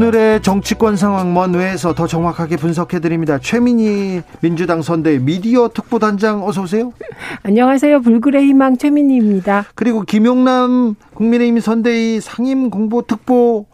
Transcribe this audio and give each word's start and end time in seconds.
오늘의 0.00 0.40
정치권 0.40 0.96
상황 0.96 1.34
먼 1.34 1.52
외에서 1.52 1.92
더 1.92 2.06
정확하게 2.06 2.56
분석해 2.56 3.00
드립니다. 3.00 3.38
최민희 3.38 4.22
민주당 4.40 4.80
선대 4.80 5.18
미디어 5.18 5.68
특보단장 5.68 6.42
어서 6.42 6.62
오세요. 6.62 6.94
안녕하세요. 7.42 8.00
불굴의 8.00 8.42
희망 8.46 8.78
최민희입니다. 8.78 9.66
그리고 9.74 10.00
김용남 10.00 10.94
국민의힘 11.12 11.60
선대위 11.60 12.22
상임 12.22 12.70
공보 12.70 13.02
특보 13.02 13.66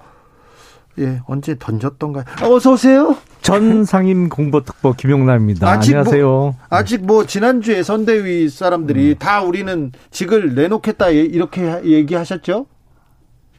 예 0.98 1.20
언제 1.26 1.54
던졌던가요? 1.56 2.24
어서 2.42 2.72
오세요. 2.72 3.16
전 3.40 3.84
상임 3.84 4.28
공보특보 4.28 4.94
김용남입니다. 4.94 5.70
아직 5.70 5.92
뭐 5.92 6.00
안녕하세요. 6.00 6.26
뭐, 6.26 6.54
아직 6.68 7.06
뭐 7.06 7.24
지난주에 7.24 7.84
선대위 7.84 8.48
사람들이 8.48 9.10
음. 9.10 9.18
다 9.20 9.42
우리는 9.42 9.92
직을 10.10 10.56
내놓겠다 10.56 11.10
이렇게 11.10 11.82
얘기하셨죠? 11.84 12.66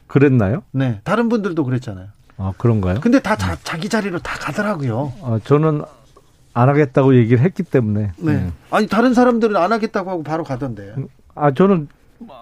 그랬나요? 0.06 0.64
네. 0.72 1.00
다른 1.04 1.30
분들도 1.30 1.64
그랬잖아요. 1.64 2.17
아, 2.38 2.52
그런가요? 2.56 3.00
근데 3.00 3.18
다 3.20 3.36
자, 3.36 3.56
자기 3.64 3.88
자리로 3.88 4.20
다 4.20 4.38
가더라고요. 4.38 5.12
아, 5.22 5.40
저는 5.44 5.82
안 6.54 6.68
하겠다고 6.68 7.16
얘기를 7.16 7.40
했기 7.40 7.62
때문에. 7.62 8.12
네. 8.16 8.32
네. 8.32 8.52
아니, 8.70 8.86
다른 8.86 9.12
사람들은 9.12 9.56
안 9.56 9.72
하겠다고 9.72 10.10
하고 10.10 10.22
바로 10.22 10.44
가던데. 10.44 10.94
아, 11.34 11.52
저는 11.52 11.88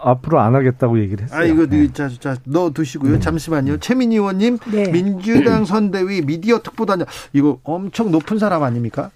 앞으로 0.02 0.40
안 0.40 0.54
하겠다고 0.54 1.00
얘기를 1.00 1.24
했어요. 1.24 1.40
아, 1.40 1.44
이거, 1.44 1.66
네. 1.66 1.92
자, 1.92 2.08
자, 2.08 2.36
넣어 2.44 2.70
두시고요. 2.70 3.14
네. 3.14 3.18
잠시만요. 3.20 3.78
최민희 3.78 4.16
의원님, 4.16 4.58
네. 4.70 4.90
민주당 4.90 5.64
선대위 5.64 6.22
미디어 6.22 6.60
특보단장, 6.62 7.06
이거 7.32 7.58
엄청 7.64 8.10
높은 8.10 8.38
사람 8.38 8.62
아닙니까? 8.62 9.10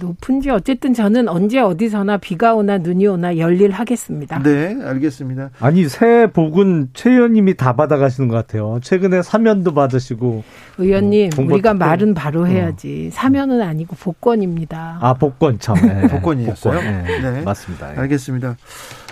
높은지 0.00 0.50
어쨌든 0.50 0.94
저는 0.94 1.28
언제 1.28 1.58
어디서나 1.58 2.18
비가 2.18 2.54
오나 2.54 2.78
눈이 2.78 3.06
오나 3.06 3.36
열일하겠습니다. 3.36 4.42
네, 4.42 4.76
알겠습니다. 4.82 5.50
아니 5.60 5.88
새 5.88 6.28
복은 6.32 6.90
최 6.94 7.10
의원님이 7.10 7.56
다 7.56 7.74
받아가시는 7.74 8.28
것 8.28 8.36
같아요. 8.36 8.78
최근에 8.82 9.22
사면도 9.22 9.74
받으시고. 9.74 10.44
의원님, 10.78 11.30
음, 11.38 11.50
우리가 11.50 11.74
말은 11.74 12.14
바로 12.14 12.42
어. 12.42 12.44
해야지. 12.44 13.10
어. 13.12 13.14
사면은 13.14 13.62
아니고 13.62 13.96
복권입니다. 13.96 14.98
아 15.00 15.14
복권 15.14 15.58
참. 15.58 15.74
네. 15.86 16.08
복권이었어요. 16.08 16.74
복권. 16.74 17.04
네. 17.04 17.30
네. 17.30 17.42
맞습니다. 17.42 17.94
예. 17.94 17.98
알겠습니다. 18.00 18.56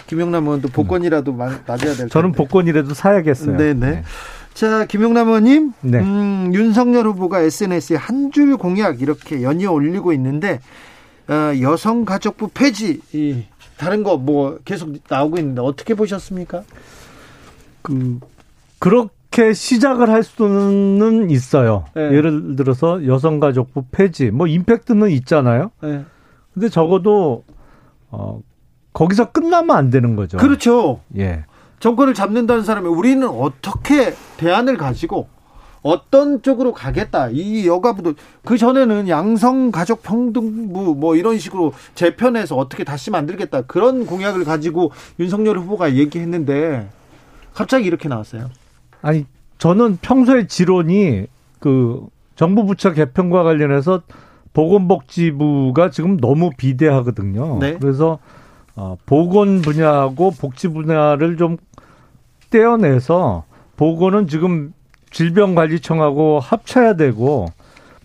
김영남 0.06 0.44
의원도 0.44 0.68
복권이라도 0.68 1.32
음. 1.32 1.36
맞아야 1.36 1.56
될 1.64 1.96
텐데. 1.96 2.08
저는 2.08 2.32
복권이라도 2.32 2.94
사야겠어요. 2.94 3.56
네, 3.56 3.74
네. 3.74 3.90
네. 3.90 4.02
자, 4.60 4.84
김용남 4.84 5.28
의원님, 5.28 5.72
네. 5.80 6.00
음, 6.00 6.50
윤석열 6.52 7.06
후보가 7.06 7.40
SNS에 7.40 7.96
한 7.96 8.30
줄 8.30 8.58
공약 8.58 9.00
이렇게 9.00 9.42
연이어 9.42 9.72
올리고 9.72 10.12
있는데 10.12 10.60
어, 11.28 11.58
여성가족부 11.58 12.48
폐지, 12.52 13.00
이, 13.14 13.44
다른 13.78 14.02
거 14.02 14.18
뭐 14.18 14.58
계속 14.66 14.92
나오고 15.08 15.38
있는데 15.38 15.62
어떻게 15.62 15.94
보셨습니까? 15.94 16.62
그 17.80 18.20
그렇게 18.78 19.54
시작을 19.54 20.10
할 20.10 20.22
수는 20.22 21.30
있어요. 21.30 21.86
네. 21.94 22.02
예를 22.12 22.54
들어서 22.56 23.06
여성가족부 23.06 23.86
폐지, 23.90 24.30
뭐 24.30 24.46
임팩트는 24.46 25.08
있잖아요. 25.12 25.70
네. 25.82 26.04
근데 26.52 26.68
적어도 26.68 27.44
어 28.10 28.42
거기서 28.92 29.32
끝나면 29.32 29.74
안 29.74 29.88
되는 29.88 30.16
거죠. 30.16 30.36
그렇죠. 30.36 31.00
예. 31.16 31.44
정권을 31.80 32.14
잡는다는 32.14 32.62
사람이 32.62 32.88
우리는 32.88 33.26
어떻게 33.26 34.14
대안을 34.36 34.76
가지고 34.76 35.28
어떤 35.82 36.42
쪽으로 36.42 36.74
가겠다. 36.74 37.30
이 37.30 37.66
여가부도 37.66 38.12
그 38.44 38.58
전에는 38.58 39.08
양성 39.08 39.70
가족 39.70 40.02
평등부 40.02 40.94
뭐 40.94 41.16
이런 41.16 41.38
식으로 41.38 41.72
재편해서 41.94 42.54
어떻게 42.56 42.84
다시 42.84 43.10
만들겠다. 43.10 43.62
그런 43.62 44.04
공약을 44.04 44.44
가지고 44.44 44.92
윤석열 45.18 45.58
후보가 45.58 45.94
얘기했는데 45.94 46.88
갑자기 47.54 47.86
이렇게 47.86 48.08
나왔어요. 48.08 48.50
아니, 49.00 49.24
저는 49.56 49.98
평소에 50.02 50.46
지론이 50.46 51.26
그 51.60 52.06
정부 52.36 52.66
부처 52.66 52.92
개편과 52.92 53.42
관련해서 53.42 54.02
보건복지부가 54.52 55.90
지금 55.90 56.18
너무 56.18 56.50
비대하거든요. 56.56 57.58
네. 57.58 57.78
그래서 57.80 58.18
어, 58.76 58.96
보건 59.06 59.62
분야하고 59.62 60.32
복지 60.32 60.68
분야를 60.68 61.36
좀 61.36 61.56
떼어내서 62.50 63.44
보건은 63.76 64.26
지금 64.26 64.72
질병관리청하고 65.10 66.40
합쳐야 66.40 66.94
되고 66.94 67.46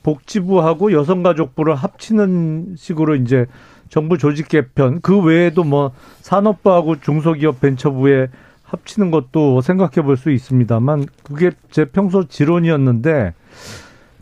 복지부하고 0.03 0.91
여성가족부를 0.91 1.75
합치는 1.75 2.75
식으로 2.77 3.15
이제 3.15 3.45
정부 3.89 4.17
조직 4.17 4.47
개편 4.47 5.01
그 5.01 5.21
외에도 5.21 5.63
뭐 5.63 5.91
산업부하고 6.21 6.99
중소기업 7.01 7.59
벤처부에 7.61 8.27
합치는 8.63 9.11
것도 9.11 9.61
생각해 9.61 10.01
볼 10.03 10.17
수 10.17 10.31
있습니다만 10.31 11.05
그게 11.23 11.51
제 11.71 11.85
평소 11.85 12.27
지론이었는데 12.27 13.33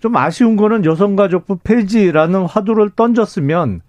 좀 0.02 0.16
아쉬운 0.18 0.58
거는 0.58 0.84
여성가족부 0.86 1.60
폐지라는 1.64 2.46
화두를 2.46 2.90
던졌으면 2.90 3.82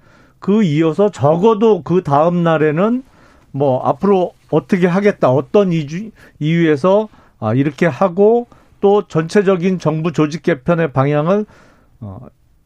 그 0.44 0.62
이어서 0.62 1.10
적어도 1.10 1.81
그 1.82 2.03
다음 2.03 2.43
날에는 2.43 3.03
뭐 3.50 3.82
앞으로 3.82 4.34
어떻게 4.50 4.87
하겠다 4.87 5.31
어떤 5.31 5.72
이유, 5.72 6.10
이유에서 6.38 7.09
아, 7.41 7.55
이렇게 7.55 7.87
하고 7.87 8.47
또 8.83 9.09
전체적인 9.09 9.78
정부 9.78 10.12
조직 10.12 10.43
개편의 10.43 10.93
방향을 10.93 11.47
어, 12.00 12.19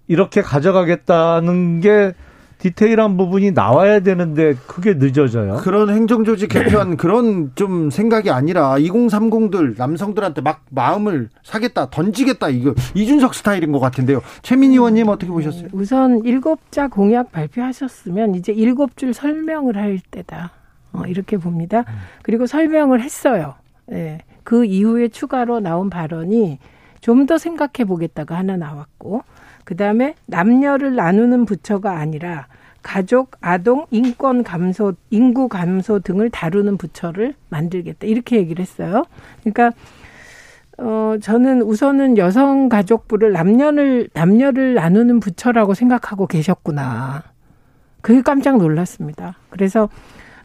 이렇게 0.09 0.43
가져가겠다는 0.43 1.81
게 1.81 2.15
디테일한 2.59 3.17
부분이 3.17 3.53
나와야 3.53 4.01
되는데 4.01 4.55
그게 4.67 4.95
늦어져요. 4.95 5.59
그런 5.59 5.91
행정조직 5.91 6.49
개편 6.51 6.97
그런 6.97 7.53
좀 7.55 7.91
생각이 7.91 8.31
아니라 8.31 8.77
2030들 8.79 9.79
남성들한테 9.79 10.41
막 10.41 10.63
마음을 10.71 11.29
사겠다 11.45 11.91
던지겠다 11.91 12.49
이거 12.49 12.75
이준석 12.95 13.35
스타일인 13.35 13.73
것 13.73 13.79
같은데요. 13.79 14.21
최민희 14.43 14.75
의원님 14.75 15.09
어떻게 15.09 15.31
보셨어요? 15.31 15.69
우선 15.73 16.25
일곱 16.25 16.71
자 16.73 16.89
공약 16.89 17.31
발표하셨으면 17.33 18.35
이제 18.35 18.53
일곱 18.53 18.97
줄 18.97 19.15
설명을 19.15 19.77
할 19.77 20.01
때다. 20.11 20.51
어, 20.93 21.03
이렇게 21.07 21.37
봅니다. 21.37 21.85
그리고 22.23 22.47
설명을 22.47 23.01
했어요. 23.03 23.55
예. 23.93 24.19
그 24.43 24.65
이후에 24.65 25.09
추가로 25.09 25.61
나온 25.61 25.91
발언이 25.91 26.59
좀 27.01 27.27
더 27.27 27.39
생각해 27.39 27.85
보겠다가 27.87 28.37
하나 28.37 28.57
나왔고, 28.57 29.23
그 29.69 29.77
다음에 29.77 30.15
남녀를 30.25 30.95
나누는 30.95 31.45
부처가 31.45 31.99
아니라 31.99 32.47
가족, 32.83 33.33
아동, 33.43 33.85
인권 33.91 34.43
감소, 34.43 34.95
인구 35.11 35.47
감소 35.47 35.99
등을 35.99 36.31
다루는 36.31 36.79
부처를 36.79 37.35
만들겠다. 37.51 38.07
이렇게 38.07 38.39
얘기를 38.39 38.63
했어요. 38.63 39.05
그러니까, 39.43 39.73
어, 40.79 41.17
저는 41.21 41.61
우선은 41.61 42.17
여성 42.17 42.71
가족부를 42.71 43.33
남녀를, 43.33 44.09
남녀를 44.15 44.73
나누는 44.73 45.21
부처라고 45.21 45.75
생각하고 45.75 46.27
계셨구나. 46.27 47.25
그게 48.01 48.23
깜짝 48.23 48.57
놀랐습니다. 48.57 49.35
그래서 49.51 49.91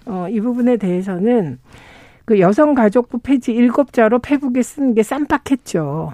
어, 0.05 0.27
이 0.29 0.41
부분에 0.41 0.75
대해서는 0.75 1.59
그 2.25 2.41
여성 2.41 2.73
가족부 2.73 3.19
폐지 3.19 3.53
일곱 3.53 3.93
자로 3.93 4.19
페북에 4.19 4.61
쓰는 4.63 4.93
게 4.93 5.01
쌈박했죠. 5.01 6.13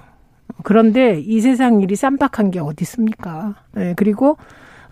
그런데 0.64 1.20
이 1.20 1.42
세상 1.42 1.82
일이 1.82 1.96
쌈박한 1.96 2.52
게 2.52 2.60
어디 2.60 2.84
있습니까? 2.84 3.56
네, 3.74 3.94
그리고 3.96 4.38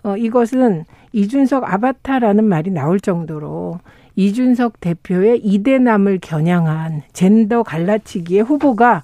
어, 0.02 0.16
이것은 0.16 0.84
이준석 1.12 1.72
아바타라는 1.72 2.44
말이 2.44 2.70
나올 2.70 3.00
정도로 3.00 3.80
이준석 4.16 4.80
대표의 4.80 5.40
이대남을 5.44 6.18
겨냥한 6.20 7.02
젠더 7.12 7.62
갈라치기의 7.62 8.42
후보가 8.42 9.02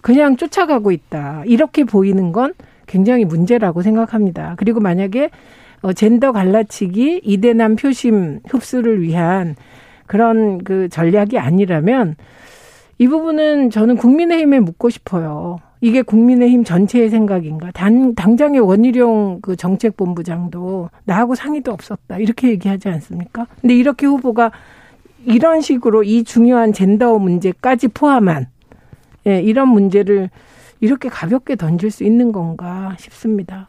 그냥 0.00 0.36
쫓아가고 0.36 0.92
있다. 0.92 1.42
이렇게 1.46 1.84
보이는 1.84 2.32
건 2.32 2.54
굉장히 2.86 3.24
문제라고 3.24 3.82
생각합니다. 3.82 4.54
그리고 4.56 4.80
만약에 4.80 5.30
어, 5.82 5.92
젠더 5.92 6.32
갈라치기, 6.32 7.22
이대남 7.24 7.76
표심 7.76 8.40
흡수를 8.48 9.02
위한 9.02 9.56
그런 10.06 10.62
그 10.62 10.88
전략이 10.88 11.38
아니라면 11.38 12.16
이 12.98 13.08
부분은 13.08 13.70
저는 13.70 13.96
국민의힘에 13.96 14.60
묻고 14.60 14.90
싶어요. 14.90 15.58
이게 15.82 16.00
국민의힘 16.00 16.62
전체의 16.62 17.10
생각인가? 17.10 17.72
단, 17.72 18.14
당장의 18.14 18.60
원희룡 18.60 19.40
그 19.42 19.56
정책본부장도 19.56 20.90
나하고 21.04 21.34
상의도 21.34 21.72
없었다. 21.72 22.18
이렇게 22.18 22.50
얘기하지 22.50 22.88
않습니까? 22.88 23.48
근데 23.60 23.74
이렇게 23.74 24.06
후보가 24.06 24.52
이런 25.24 25.60
식으로 25.60 26.04
이 26.04 26.22
중요한 26.22 26.72
젠더 26.72 27.18
문제까지 27.18 27.88
포함한 27.88 28.46
예, 29.26 29.40
이런 29.42 29.68
문제를 29.68 30.30
이렇게 30.78 31.08
가볍게 31.08 31.56
던질 31.56 31.90
수 31.90 32.04
있는 32.04 32.30
건가 32.30 32.94
싶습니다. 33.00 33.66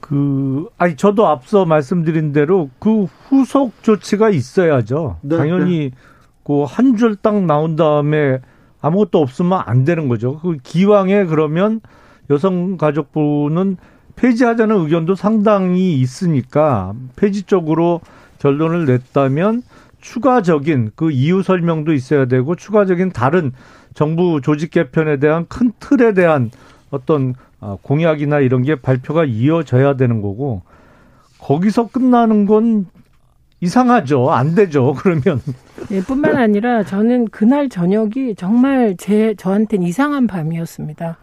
그 0.00 0.68
아니 0.76 0.96
저도 0.96 1.28
앞서 1.28 1.64
말씀드린 1.64 2.32
대로 2.32 2.68
그 2.80 3.04
후속 3.04 3.80
조치가 3.84 4.30
있어야죠. 4.30 5.18
네, 5.22 5.36
당연히 5.36 5.78
네. 5.78 5.96
그한 6.44 6.96
줄 6.96 7.14
딱 7.14 7.44
나온 7.44 7.76
다음에 7.76 8.40
아무것도 8.80 9.20
없으면 9.20 9.62
안 9.64 9.84
되는 9.84 10.08
거죠. 10.08 10.38
그 10.38 10.56
기왕에 10.62 11.26
그러면 11.26 11.80
여성가족부는 12.30 13.76
폐지하자는 14.16 14.76
의견도 14.76 15.14
상당히 15.14 15.94
있으니까 16.00 16.94
폐지 17.16 17.44
쪽으로 17.44 18.00
결론을 18.38 18.86
냈다면 18.86 19.62
추가적인 20.00 20.92
그 20.94 21.10
이유 21.10 21.42
설명도 21.42 21.92
있어야 21.92 22.26
되고 22.26 22.54
추가적인 22.54 23.12
다른 23.12 23.52
정부 23.94 24.40
조직 24.42 24.70
개편에 24.70 25.18
대한 25.18 25.46
큰 25.48 25.72
틀에 25.78 26.14
대한 26.14 26.50
어떤 26.90 27.34
아, 27.60 27.76
공약이나 27.82 28.40
이런 28.40 28.62
게 28.62 28.74
발표가 28.74 29.24
이어져야 29.24 29.96
되는 29.96 30.22
거고 30.22 30.62
거기서 31.38 31.88
끝나는 31.88 32.46
건 32.46 32.86
이상하죠. 33.60 34.30
안 34.30 34.54
되죠. 34.54 34.94
그러면. 34.94 35.40
네, 35.88 36.00
뿐만 36.02 36.36
아니라 36.36 36.82
저는 36.82 37.26
그날 37.28 37.68
저녁이 37.68 38.34
정말 38.36 38.96
제 38.96 39.34
저한테는 39.34 39.86
이상한 39.86 40.26
밤이었습니다. 40.26 41.18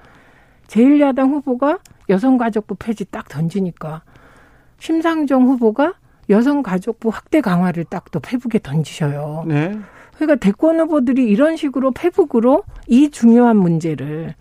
제1야당 0.67 1.31
후보가 1.31 1.79
여성가족부 2.09 2.75
폐지 2.75 3.05
딱 3.05 3.27
던지니까 3.29 4.03
심상정 4.79 5.45
후보가 5.47 5.95
여성가족부 6.29 7.09
확대 7.09 7.41
강화를 7.41 7.85
딱 7.85 8.11
또 8.11 8.19
페북에 8.19 8.59
던지셔요. 8.59 9.45
네. 9.47 9.77
그러니까 10.15 10.35
대권 10.35 10.79
후보들이 10.79 11.25
이런 11.25 11.55
식으로 11.57 11.91
페북으로 11.91 12.63
이 12.87 13.09
중요한 13.09 13.57
문제를 13.57 14.33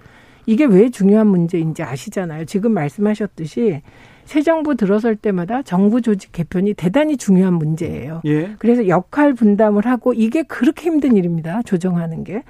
이게 0.46 0.64
왜 0.64 0.90
중요한 0.90 1.26
문제인지 1.26 1.82
아시잖아요. 1.82 2.44
지금 2.44 2.72
말씀하셨듯이 2.72 3.82
새 4.26 4.43
정부 4.43 4.75
들어설 4.75 5.17
때마다 5.17 5.62
정부 5.62 6.02
조직 6.02 6.32
개편이 6.32 6.75
대단히 6.75 7.17
중요한 7.17 7.55
문제예요. 7.55 8.23
예. 8.26 8.50
그래서 8.58 8.88
역할 8.88 9.32
분담을 9.32 9.87
하고 9.87 10.12
이게 10.12 10.43
그렇게 10.43 10.87
힘든 10.90 11.17
일입니다. 11.17 11.62
조정하는 11.62 12.25
게. 12.25 12.43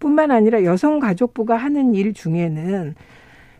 뿐만 0.00 0.30
아니라 0.30 0.64
여성가족부가 0.64 1.56
하는 1.56 1.94
일 1.94 2.14
중에는 2.14 2.94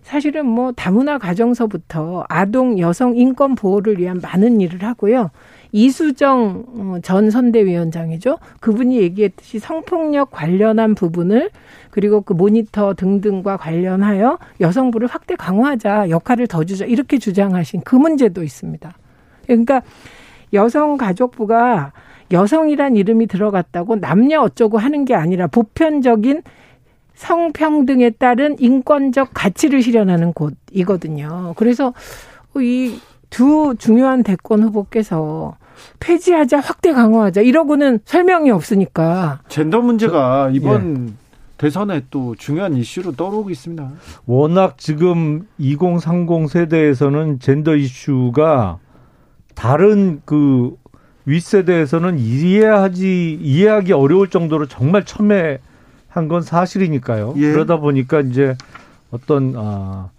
사실은 0.03 0.47
뭐 0.47 0.73
다문화 0.73 1.19
가정서부터 1.19 2.25
아동 2.29 2.79
여성 2.79 3.17
인권 3.17 3.55
보호를 3.55 3.99
위한 3.99 4.21
많은 4.23 4.61
일을 4.61 4.83
하고요. 4.83 5.31
이수정 5.73 6.65
어, 6.67 6.99
전 7.03 7.31
선대위원장이죠. 7.31 8.39
그분이 8.61 8.99
얘기했듯이 8.99 9.59
성폭력 9.59 10.31
관련한 10.31 10.95
부분을 10.95 11.51
그리고 11.91 12.23
그 12.23 12.33
모니터 12.33 12.95
등등과 12.95 13.57
관련하여 13.57 14.39
여성부를 14.61 15.07
확대 15.07 15.37
강화하자 15.37 16.11
역할을 16.11 16.47
더 16.47 16.65
주자 16.65 16.85
이렇게 16.85 17.19
주장하신 17.19 17.83
그 17.85 17.95
문제도 17.95 18.43
있습니다. 18.43 18.93
그러니까 19.47 19.83
여성가족부가 20.53 21.93
여성이란 22.33 22.97
이름이 22.97 23.27
들어갔다고 23.27 23.97
남녀 23.97 24.41
어쩌고 24.41 24.79
하는 24.79 25.05
게 25.05 25.15
아니라 25.15 25.47
보편적인 25.49 26.43
성평등에 27.21 28.11
따른 28.11 28.57
인권적 28.59 29.31
가치를 29.35 29.83
실현하는 29.83 30.33
곳이거든요. 30.33 31.55
그래서 31.57 31.93
이 32.57 32.99
두 33.31 33.75
중요한 33.79 34.23
대권 34.23 34.63
후보께서 34.65 35.57
폐지하자, 36.01 36.59
확대 36.61 36.93
강화하자 36.93 37.41
이러고는 37.41 38.01
설명이 38.05 38.51
없으니까. 38.51 39.41
젠더 39.49 39.81
문제가 39.81 40.51
이번 40.53 41.09
예. 41.09 41.13
대선에 41.57 42.03
또 42.11 42.35
중요한 42.37 42.77
이슈로 42.77 43.13
떠오르고 43.13 43.51
있습니다. 43.51 43.91
워낙 44.27 44.77
지금 44.79 45.47
2030 45.59 46.51
세대에서는 46.51 47.39
젠더 47.39 47.77
이슈가 47.77 48.79
다른 49.55 50.21
그 50.25 50.75
윗세대에서는 51.27 52.19
이해하지 52.19 53.39
이해하기 53.41 53.93
어려울 53.93 54.29
정도로 54.29 54.67
정말 54.67 55.05
첨예 55.05 55.59
한 56.11 56.29
건 56.29 56.43
사실이니까요. 56.43 57.35
예. 57.37 57.53
그러다 57.53 57.79
보니까 57.79 58.21
이제 58.21 58.57
어떤 59.11 59.55
아 59.57 60.11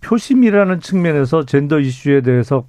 표심이라는 0.00 0.80
측면에서 0.80 1.44
젠더 1.46 1.78
이슈에 1.80 2.20
대해서 2.22 2.64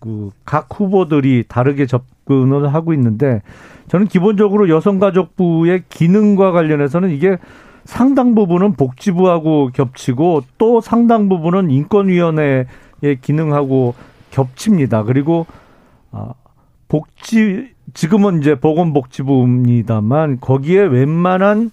그 0.00 0.30
각 0.44 0.66
후보들이 0.78 1.44
다르게 1.48 1.86
접근을 1.86 2.74
하고 2.74 2.92
있는데 2.92 3.40
저는 3.88 4.08
기본적으로 4.08 4.68
여성가족부의 4.68 5.84
기능과 5.88 6.50
관련해서는 6.50 7.10
이게 7.10 7.38
상당 7.84 8.34
부분은 8.34 8.74
복지부하고 8.74 9.70
겹치고 9.72 10.42
또 10.58 10.80
상당 10.80 11.28
부분은 11.28 11.70
인권위원회의 11.70 12.66
기능하고 13.20 13.94
겹칩니다. 14.32 15.04
그리고 15.04 15.46
아 16.10 16.32
복지 16.88 17.68
지금은 17.94 18.40
이제 18.40 18.56
보건복지부입니다만 18.56 20.40
거기에 20.40 20.80
웬만한 20.82 21.70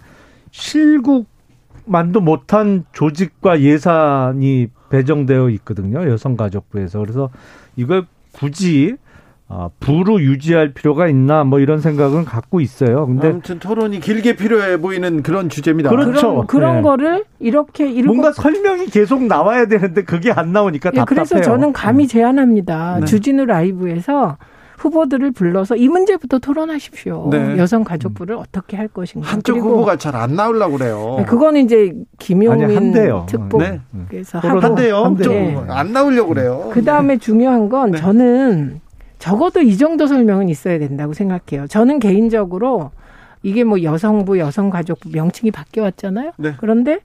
실국만도 0.52 2.22
못한 2.22 2.86
조직과 2.92 3.62
예산이 3.62 4.68
배정되어 4.90 5.50
있거든요. 5.50 6.10
여성가족부에서. 6.10 7.00
그래서 7.00 7.30
이걸 7.76 8.06
굳이 8.32 8.96
아, 9.52 9.68
부로 9.80 10.22
유지할 10.22 10.74
필요가 10.76 11.08
있나 11.08 11.44
뭐 11.44 11.60
이런 11.60 11.82
생각은 11.82 12.24
갖고 12.24 12.62
있어요. 12.62 13.08
근데 13.08 13.30
아무튼 13.30 13.58
토론이 13.58 14.00
길게 14.00 14.36
필요해 14.36 14.78
보이는 14.78 15.24
그런 15.24 15.50
주제입니다. 15.50 15.90
그렇죠. 15.90 16.46
그런, 16.46 16.48
그런 16.48 16.76
네. 16.76 16.82
거를 16.84 17.26
이렇게 17.40 17.90
일곱... 17.90 18.14
뭔가 18.14 18.32
설명이 18.32 18.86
계속 18.88 19.24
나와야 19.24 19.66
되는데 19.66 20.04
그게 20.04 20.32
안 20.32 20.54
나오니까 20.54 20.92
네, 20.92 20.98
답답해요. 20.98 21.26
그래서 21.26 21.42
저는 21.42 21.74
감히 21.74 22.06
네. 22.06 22.14
제안합니다. 22.14 23.00
네. 23.00 23.06
주진우 23.08 23.46
라이브에서 23.46 24.38
후보들을 24.80 25.32
불러서 25.32 25.76
이 25.76 25.90
문제부터 25.90 26.40
토론하십시오. 26.40 27.28
네. 27.30 27.58
여성 27.58 27.84
가족부를 27.84 28.36
어떻게 28.36 28.78
할 28.78 28.88
것인가. 28.88 29.28
한쪽 29.28 29.58
후보가 29.58 29.98
잘 29.98 30.16
안 30.16 30.36
나오려고 30.36 30.78
그래요. 30.78 31.16
네, 31.20 31.26
그거는 31.26 31.66
이제 31.66 31.94
김용민 32.18 32.92
특보께서 33.28 34.42
네. 34.42 34.48
한대요. 34.48 35.16
좀안 35.22 35.94
나오려고 35.94 36.30
그래요. 36.34 36.70
그 36.74 36.84
다음에 36.84 37.18
중요한 37.18 37.70
건 37.70 37.92
네. 37.92 37.98
저는 38.00 38.82
적어도 39.20 39.62
이 39.62 39.78
정도 39.78 40.08
설명은 40.08 40.50
있어야 40.50 40.80
된다고 40.80 41.14
생각해요. 41.14 41.68
저는 41.68 42.00
개인적으로 42.00 42.92
이게 43.44 43.64
뭐 43.64 43.84
여성부, 43.84 44.40
여성가족부 44.40 45.10
명칭이 45.14 45.52
바뀌어 45.52 45.84
왔잖아요. 45.84 46.32
네. 46.38 46.54
그런데 46.58 47.00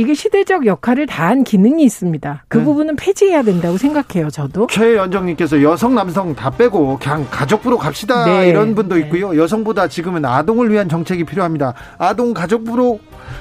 이게 0.00 0.14
시대적 0.14 0.64
역할을 0.64 1.06
다한 1.06 1.44
기능이 1.44 1.84
있습니다. 1.84 2.44
그 2.48 2.56
네. 2.56 2.64
부분은 2.64 2.96
폐지해야 2.96 3.42
된다고 3.42 3.76
생각해요, 3.76 4.30
저도. 4.30 4.66
최연정님께서 4.68 5.62
여성, 5.62 5.94
남성 5.94 6.34
다 6.34 6.48
빼고 6.48 6.98
그냥 6.98 7.26
가족부로 7.30 7.76
갑시다. 7.76 8.24
네. 8.24 8.48
이런 8.48 8.74
분도 8.74 8.94
네. 8.94 9.02
있고요. 9.02 9.36
여성보다 9.36 9.88
지금은 9.88 10.24
아동을 10.24 10.70
위한 10.70 10.88
정책이 10.88 11.24
필요합니다. 11.24 11.74
아동 11.98 12.32
가족부로 12.32 12.98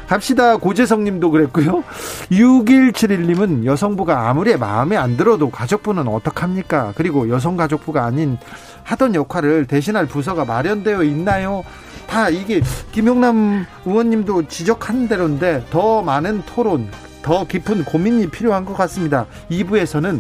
갑시다. 0.08 0.58
고재성 0.58 1.06
님도 1.06 1.32
그랬고요. 1.32 1.82
6171님은 2.30 3.64
여성부가 3.64 4.30
아무리 4.30 4.58
마음에 4.58 4.98
안 4.98 5.16
들어도 5.16 5.50
가족부는 5.50 6.10
어떡합니까? 6.10 6.92
그리고 6.98 7.30
여성가족부가 7.30 8.04
아닌 8.04 8.38
하던 8.84 9.16
역할을 9.16 9.66
대신할 9.66 10.08
부서가 10.08 10.44
마련되어 10.44 11.04
있나요? 11.04 11.64
다 12.10 12.28
이게 12.30 12.62
김용남 12.92 13.66
의원님도 13.86 14.48
지적한 14.48 15.08
대로인데 15.08 15.64
더 15.70 16.02
많은 16.02 16.42
토론, 16.46 16.90
더 17.22 17.46
깊은 17.46 17.86
고민이 17.86 18.30
필요한 18.30 18.66
것 18.66 18.74
같습니다. 18.74 19.28
2부에서는 19.52 20.20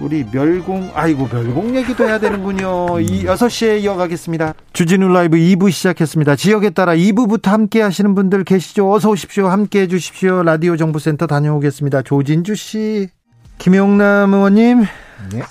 우리 0.00 0.24
멸공, 0.30 0.92
아이고, 0.94 1.28
멸공 1.28 1.74
얘기도 1.74 2.04
해야 2.06 2.20
되는군요. 2.20 3.00
이 3.00 3.24
6시에 3.24 3.80
이어가겠습니다. 3.82 4.54
주진우 4.72 5.08
라이브 5.08 5.36
2부 5.38 5.72
시작했습니다. 5.72 6.36
지역에 6.36 6.70
따라 6.70 6.94
2부부터 6.94 7.46
함께 7.46 7.80
하시는 7.80 8.14
분들 8.14 8.44
계시죠? 8.44 8.92
어서 8.92 9.10
오십시오. 9.10 9.48
함께 9.48 9.80
해 9.80 9.88
주십시오. 9.88 10.42
라디오 10.44 10.76
정보센터 10.76 11.26
다녀오겠습니다. 11.26 12.02
조진주 12.02 12.54
씨, 12.54 13.08
김용남 13.56 14.34
의원님, 14.34 14.84
네. 15.32 15.42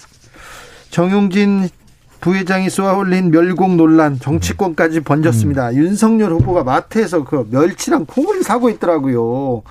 정용진 0.92 1.68
부회장이 2.20 2.70
쏘아올린 2.70 3.32
멸공 3.32 3.78
논란 3.78 4.20
정치권까지 4.20 5.02
번졌습니다. 5.02 5.70
음. 5.70 5.76
윤석열 5.76 6.32
후보가 6.34 6.64
마트에서 6.64 7.24
그 7.24 7.48
멸치랑 7.50 8.06
콩을 8.06 8.44
사고 8.44 8.70
있더라고요. 8.70 9.64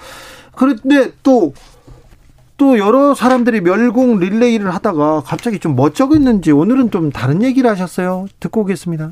그런데 0.55 1.13
또, 1.23 1.53
또 2.57 2.79
여러 2.79 3.15
사람들이 3.15 3.61
멸공 3.61 4.19
릴레이를 4.19 4.75
하다가 4.75 5.23
갑자기 5.25 5.59
좀 5.59 5.77
멋쩍었는지 5.77 6.53
오늘은 6.53 6.91
좀 6.91 7.11
다른 7.11 7.43
얘기를 7.43 7.69
하셨어요. 7.69 8.27
듣고 8.41 8.63
오겠습니다. 8.63 9.11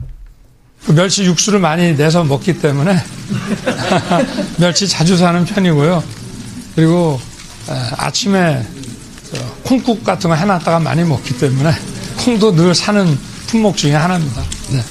그 0.87 0.93
멸치 0.93 1.25
육수를 1.25 1.61
많이 1.61 1.97
내서 1.97 2.25
먹기 2.25 2.59
때문에 2.61 2.95
멸치 4.61 4.87
자주 4.87 5.17
사는 5.17 5.45
편이고요. 5.45 6.03
그리고 6.75 7.19
아침에 7.97 8.63
콩국 9.65 10.05
같은 10.05 10.31
거 10.31 10.37
해놨다가 10.37 10.79
많이 10.81 11.05
먹기 11.05 11.39
때문에 11.39 11.71
콩도 12.25 12.57
늘 12.57 12.75
사는 12.75 13.19
품목 13.49 13.77
중의 13.77 13.95
하나입니다. 13.95 14.43
네. 14.71 14.83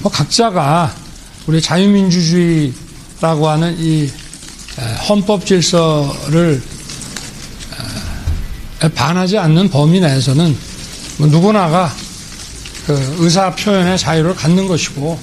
뭐 0.00 0.12
각자가 0.12 0.94
우리 1.46 1.62
자유민주주의 1.62 2.70
라고 3.22 3.48
하는 3.48 3.74
이 3.78 4.10
헌법 5.08 5.46
질서를 5.46 6.62
반하지 8.94 9.38
않는 9.38 9.70
범위 9.70 10.00
내에서는 10.00 10.54
뭐 11.16 11.26
누구나가 11.28 11.90
그 12.86 13.16
의사 13.20 13.54
표현의 13.54 13.96
자유를 13.96 14.34
갖는 14.34 14.68
것이고 14.68 15.18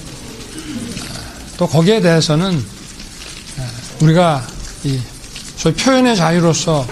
또 1.56 1.68
거기에 1.68 2.00
대해서는 2.00 2.64
우리가 4.00 4.44
이 4.82 4.98
소위 5.56 5.72
표현의 5.74 6.16
자유로서 6.16 6.84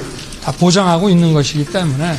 다 0.45 0.53
보장하고 0.53 1.11
있는 1.11 1.33
것이기 1.33 1.65
때문에 1.65 2.17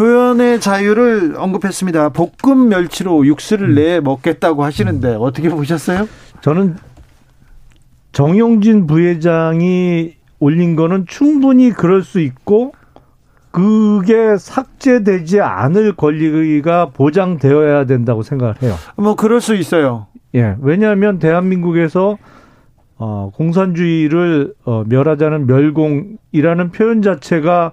표현의 0.00 0.60
자유를 0.60 1.34
언급했습니다. 1.36 2.08
볶음 2.08 2.70
멸치로 2.70 3.26
육수를 3.26 3.68
음. 3.68 3.74
내 3.74 4.00
먹겠다고 4.00 4.64
하시는데 4.64 5.16
어떻게 5.20 5.50
보셨어요? 5.50 6.08
저는 6.40 6.76
정용진 8.12 8.86
부회장이 8.86 10.14
올린 10.38 10.74
거는 10.74 11.04
충분히 11.06 11.70
그럴 11.70 12.02
수 12.02 12.20
있고 12.20 12.72
그게 13.50 14.38
삭제되지 14.38 15.42
않을 15.42 15.92
권리가 15.96 16.86
보장되어야 16.94 17.84
된다고 17.84 18.22
생각을 18.22 18.54
해요. 18.62 18.76
뭐 18.96 19.16
그럴 19.16 19.42
수 19.42 19.54
있어요. 19.54 20.06
예. 20.34 20.56
왜냐하면 20.62 21.18
대한민국에서 21.18 22.16
어, 22.96 23.30
공산주의를 23.34 24.54
어, 24.64 24.82
멸하자는 24.86 25.46
멸공이라는 25.46 26.70
표현 26.72 27.02
자체가 27.02 27.72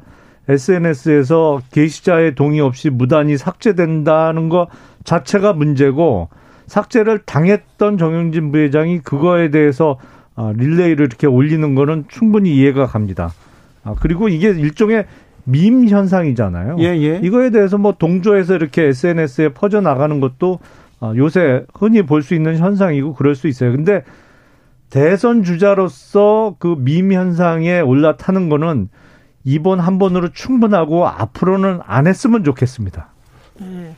SNS에서 0.49 1.61
게시자의 1.71 2.35
동의 2.35 2.61
없이 2.61 2.89
무단히 2.89 3.37
삭제된다는 3.37 4.49
것 4.49 4.67
자체가 5.03 5.53
문제고 5.53 6.29
삭제를 6.67 7.19
당했던 7.19 7.97
정영진 7.97 8.51
부회장이 8.51 8.99
그거에 8.99 9.49
대해서 9.49 9.97
아, 10.35 10.53
릴레이를 10.55 11.05
이렇게 11.07 11.27
올리는 11.27 11.75
거는 11.75 12.05
충분히 12.07 12.55
이해가 12.55 12.85
갑니다. 12.85 13.31
아, 13.83 13.95
그리고 13.99 14.29
이게 14.29 14.49
일종의 14.49 15.05
밈 15.45 15.87
현상이잖아요. 15.87 16.75
예, 16.79 16.83
예. 17.01 17.19
이거에 17.23 17.49
대해서 17.51 17.77
뭐 17.77 17.93
동조해서 17.97 18.55
이렇게 18.55 18.83
SNS에 18.87 19.49
퍼져 19.49 19.79
나가는 19.81 20.19
것도 20.19 20.59
아, 20.99 21.13
요새 21.15 21.63
흔히 21.73 22.01
볼 22.01 22.21
수 22.21 22.35
있는 22.35 22.57
현상이고 22.57 23.13
그럴 23.13 23.33
수 23.35 23.47
있어요. 23.47 23.71
근데 23.71 24.03
대선 24.89 25.43
주자로서 25.43 26.55
그 26.59 26.75
밈 26.77 27.11
현상에 27.11 27.79
올라타는 27.79 28.49
거는 28.49 28.89
이번 29.47 29.79
한 29.79 29.97
번으로 29.97 30.29
충분하고 30.33 31.07
앞으로는 31.07 31.79
안 31.85 32.05
했으면 32.05 32.43
좋겠습니다. 32.43 33.07
네. 33.61 33.95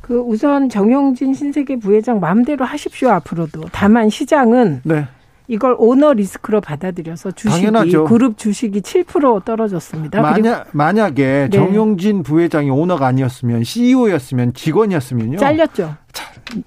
그 0.00 0.18
우선 0.18 0.70
정용진 0.70 1.34
신세계 1.34 1.76
부회장 1.76 2.18
마음대로 2.18 2.64
하십시오 2.64 3.10
앞으로도. 3.10 3.66
다만 3.72 4.08
시장은 4.08 4.80
네. 4.84 5.06
이걸 5.48 5.76
오너 5.78 6.14
리스크로 6.14 6.62
받아들여서 6.62 7.32
주식이 7.32 7.66
당연하죠. 7.66 8.04
그룹 8.04 8.38
주식이 8.38 8.80
7% 8.80 9.44
떨어졌습니다. 9.44 10.22
만약 10.22 10.68
만약에 10.72 11.48
네. 11.50 11.50
정용진 11.50 12.22
부회장이 12.22 12.70
오너가 12.70 13.06
아니었으면 13.06 13.64
CEO였으면 13.64 14.54
직원이었으면요. 14.54 15.36
잘렸죠. 15.36 15.94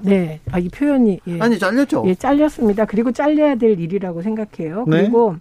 네, 0.01 0.39
아, 0.51 0.60
이 0.60 0.70
표현이 0.70 1.20
예. 1.25 1.39
아니 1.39 1.58
잘렸죠. 1.58 2.03
예, 2.05 2.13
잘렸습니다. 2.13 2.86
그리고 2.86 3.12
잘려야 3.12 3.55
될 3.55 3.79
일이라고 3.79 4.22
생각해요. 4.22 4.86
네. 4.88 5.01
그리고 5.01 5.38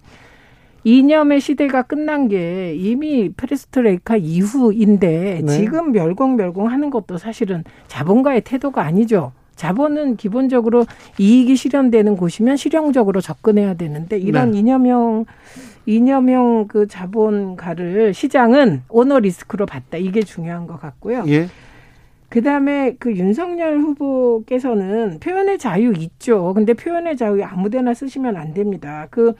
이념의 0.84 1.40
시대가 1.40 1.82
끝난 1.82 2.28
게 2.28 2.74
이미 2.74 3.30
프레스트레이카 3.30 4.16
이후인데 4.16 5.42
네. 5.44 5.52
지금 5.52 5.92
멸공멸공 5.92 6.68
하는 6.68 6.90
것도 6.90 7.18
사실은 7.18 7.64
자본가의 7.88 8.42
태도가 8.42 8.82
아니죠. 8.82 9.32
자본은 9.54 10.16
기본적으로 10.16 10.86
이익이 11.18 11.54
실현되는 11.56 12.16
곳이면 12.16 12.56
실용적으로 12.56 13.20
접근해야 13.20 13.74
되는데 13.74 14.18
이런 14.18 14.52
네. 14.52 14.58
이념형 14.58 15.26
이념형 15.86 16.66
그 16.68 16.86
자본가를 16.86 18.14
시장은 18.14 18.82
오너 18.88 19.20
리스크로 19.20 19.66
봤다. 19.66 19.98
이게 19.98 20.22
중요한 20.22 20.66
것 20.66 20.80
같고요. 20.80 21.24
예. 21.28 21.48
그다음에 22.28 22.96
그 22.98 23.14
윤석열 23.14 23.78
후보께서는 23.78 25.18
표현의 25.20 25.58
자유 25.58 25.92
있죠. 25.98 26.54
근데 26.54 26.72
표현의 26.72 27.16
자유 27.16 27.44
아무데나 27.44 27.92
쓰시면 27.92 28.36
안 28.36 28.54
됩니다. 28.54 29.06
그 29.10 29.34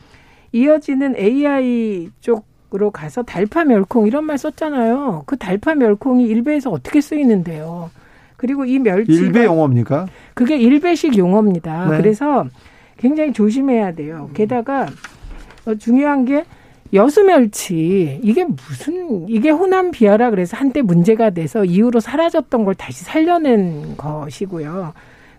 이어지는 0.52 1.16
AI 1.16 2.11
쪽으로 2.21 2.90
가서 2.90 3.23
달파 3.23 3.64
멸콩 3.64 4.06
이런 4.06 4.25
말 4.25 4.38
썼잖아요. 4.38 5.25
그 5.26 5.37
달파 5.37 5.75
멸콩이 5.75 6.25
일베에서 6.26 6.71
어떻게 6.71 7.00
쓰이는데요. 7.00 7.90
그리고 8.37 8.64
이 8.64 8.78
멸치 8.78 9.12
일베 9.12 9.44
용어입니까? 9.44 10.06
그게 10.35 10.56
일베식 10.59 11.16
용어입니다. 11.16 11.88
네. 11.90 11.97
그래서 11.99 12.47
굉장히 12.99 13.32
조심해야 13.32 13.92
돼요. 13.92 14.30
게다가 14.35 14.87
어, 15.64 15.75
중요한 15.75 16.25
게 16.25 16.44
여수멸치 16.92 18.21
이게 18.23 18.44
무슨 18.44 19.28
이게 19.28 19.49
호남 19.50 19.90
비하라 19.90 20.30
그래서 20.30 20.56
한때 20.56 20.82
문제가 20.82 21.30
돼서 21.30 21.64
이후로 21.64 22.00
사라졌던 22.00 22.64
걸 22.64 22.75
다시 22.75 23.04
살려낸 23.04 23.97
것이고요. 23.97 24.92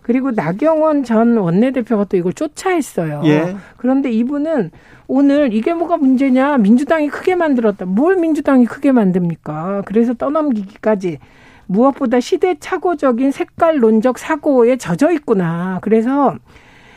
그리고 0.04 0.32
나경원 0.32 1.02
전 1.02 1.38
원내대표가 1.38 2.04
또 2.04 2.18
이걸 2.18 2.34
쫓아했어요. 2.34 3.22
예. 3.24 3.56
그런데 3.78 4.10
이분은 4.12 4.70
오늘 5.06 5.54
이게 5.54 5.72
뭐가 5.72 5.96
문제냐 5.96 6.58
민주당이 6.58 7.08
크게 7.08 7.36
만들었다. 7.36 7.86
뭘 7.86 8.16
민주당이 8.16 8.66
크게 8.66 8.92
만듭니까? 8.92 9.82
그래서 9.86 10.12
떠넘기기까지 10.12 11.20
무엇보다 11.66 12.20
시대착오적인 12.20 13.30
색깔론적 13.30 14.18
사고에 14.18 14.76
젖어 14.76 15.10
있구나. 15.10 15.78
그래서 15.80 16.34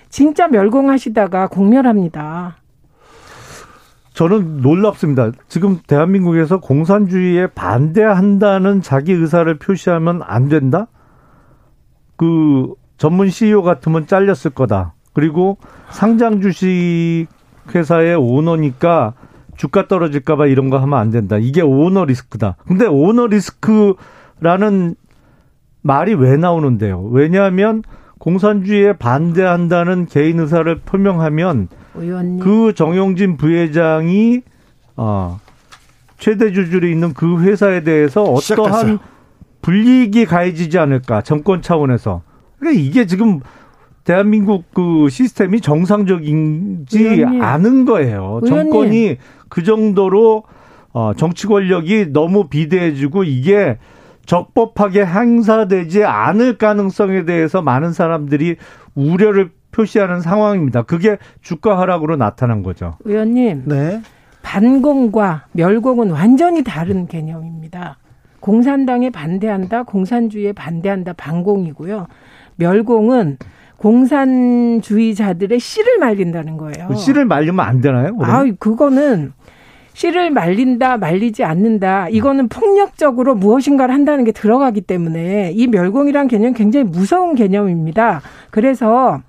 진짜 0.10 0.50
멸공하시다가 0.50 1.48
공멸합니다. 1.48 2.58
저는 4.16 4.58
놀랍습니다. 4.58 5.32
지금 5.48 5.80
대한민국에서 5.88 6.60
공산주의에 6.60 7.48
반대한다는 7.48 8.82
자기 8.82 9.14
의사를 9.14 9.58
표시하면 9.60 10.24
안 10.26 10.50
된다? 10.50 10.88
그 12.18 12.74
전문 12.98 13.30
CEO 13.30 13.62
같으면 13.63 14.08
잘렸을 14.08 14.51
거다. 14.51 14.94
그리고 15.13 15.58
상장 15.89 16.42
주식 16.42 17.27
회사의 17.74 18.16
오너니까 18.16 19.13
주가 19.56 19.88
떨어질까봐 19.88 20.48
이런 20.48 20.70
거 20.70 20.77
하면 20.77 21.00
안 21.00 21.10
된다. 21.10 21.38
이게 21.38 21.62
오너 21.62 22.06
리스크다. 22.06 22.58
근데 22.68 22.86
오너 22.86 23.27
리스크라는 23.27 24.96
말이 25.82 26.13
왜 26.13 26.38
나오는데요? 26.38 27.01
왜냐하면 27.12 27.82
공산주의에 28.20 28.94
반대한다는 28.94 30.06
개인 30.06 30.39
의사를 30.39 30.80
표명하면 30.82 31.70
의원님. 31.96 32.39
그 32.39 32.74
정용진 32.74 33.38
부회장이 33.38 34.42
어, 34.96 35.39
최대 36.18 36.51
주주로 36.51 36.88
있는 36.88 37.13
그 37.13 37.42
회사에 37.42 37.84
대해서 37.84 38.24
어떠한 38.24 38.42
시작됐어요. 38.42 39.00
불이익이 39.62 40.25
가해지지 40.25 40.77
않을까 40.77 41.22
정권 41.22 41.62
차원에서 41.62 42.22
그러니까 42.60 42.82
이게 42.82 43.06
지금 43.06 43.40
대한민국 44.04 44.66
그 44.74 45.10
시스템이 45.10 45.62
정상적인지 45.62 47.00
의원님. 47.04 47.42
않은 47.42 47.86
거예요. 47.86 48.40
의원님. 48.42 48.48
정권이 48.48 49.18
그 49.50 49.64
정도로 49.64 50.44
어 50.94 51.14
정치 51.16 51.48
권력이 51.48 52.08
너무 52.14 52.48
비대해지고 52.48 53.26
이게 53.26 53.78
적법하게 54.26 55.06
행사되지 55.06 56.04
않을 56.04 56.58
가능성에 56.58 57.26
대해서 57.26 57.62
많은 57.62 57.94
사람들이 57.94 58.58
우려를 58.96 59.52
표시하는 59.72 60.22
상황입니다. 60.22 60.84
그게 60.84 61.18
주가 61.42 61.78
하락으로 61.80 62.16
나타난 62.16 62.64
거죠. 62.64 62.96
의원님. 63.04 63.64
네. 63.66 64.02
반공과 64.42 65.46
멸공은 65.52 66.12
완전히 66.12 66.64
다른 66.64 67.08
개념입니다. 67.08 67.98
공산당에 68.40 69.10
반대한다, 69.10 69.84
공산주의에 69.84 70.54
반대한다, 70.54 71.14
반공이고요. 71.14 72.08
멸공은 72.58 73.38
공산주의자들의 73.78 75.60
씨를 75.60 75.98
말린다는 76.00 76.58
거예요. 76.58 76.94
씨를 76.96 77.26
말리면 77.26 77.60
안 77.60 77.82
되나요? 77.82 78.16
그러면? 78.16 78.36
아, 78.36 78.46
그거는 78.60 79.34
씨를 79.94 80.30
말린다, 80.30 80.98
말리지 80.98 81.44
않는다. 81.44 82.10
이거는 82.10 82.50
폭력적으로 82.50 83.34
무엇인가를 83.36 83.94
한다는 83.94 84.26
게 84.26 84.32
들어가기 84.32 84.82
때문에 84.82 85.52
이 85.56 85.68
멸공이란 85.68 86.28
개념 86.28 86.54
굉장히 86.54 86.86
무서운 86.86 87.34
개념입니다. 87.34 88.22
그래서 88.52 89.22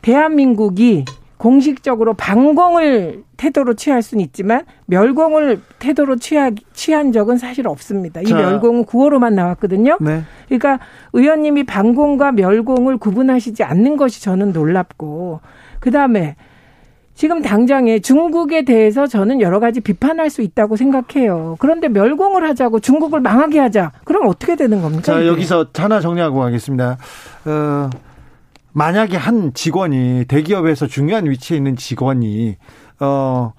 대한민국이 0.00 1.04
공식적으로 1.38 2.14
방공을 2.14 3.24
태도로 3.36 3.74
취할 3.74 4.02
수는 4.02 4.24
있지만 4.24 4.64
멸공을 4.86 5.60
태도로 5.78 6.16
취하, 6.16 6.50
취한 6.72 7.12
적은 7.12 7.36
사실 7.36 7.68
없습니다. 7.68 8.22
이 8.22 8.26
자. 8.26 8.36
멸공은 8.36 8.84
구호로만 8.84 9.34
나왔거든요. 9.34 9.98
네. 10.00 10.22
그러니까 10.46 10.78
의원님이 11.12 11.64
방공과 11.64 12.32
멸공을 12.32 12.96
구분하시지 12.96 13.62
않는 13.62 13.96
것이 13.96 14.22
저는 14.22 14.52
놀랍고 14.52 15.40
그다음에 15.80 16.36
지금 17.14 17.40
당장에 17.40 17.98
중국에 17.98 18.62
대해서 18.66 19.06
저는 19.06 19.40
여러 19.40 19.58
가지 19.58 19.80
비판할 19.80 20.28
수 20.28 20.42
있다고 20.42 20.76
생각해요. 20.76 21.56
그런데 21.58 21.88
멸공을 21.88 22.46
하자고 22.46 22.80
중국을 22.80 23.20
망하게 23.20 23.58
하자. 23.58 23.92
그럼 24.04 24.26
어떻게 24.26 24.54
되는 24.54 24.82
겁니까? 24.82 25.02
자, 25.02 25.18
이게? 25.20 25.28
여기서 25.28 25.66
하나 25.74 26.00
정리하고 26.00 26.38
가겠습니다. 26.40 26.98
어, 27.46 27.90
만약에 28.76 29.16
한 29.16 29.54
직원이 29.54 30.26
대기업에서 30.28 30.86
중요한 30.86 31.28
위치에 31.28 31.56
있는 31.56 31.76
직원이 31.76 32.56
어 33.00 33.52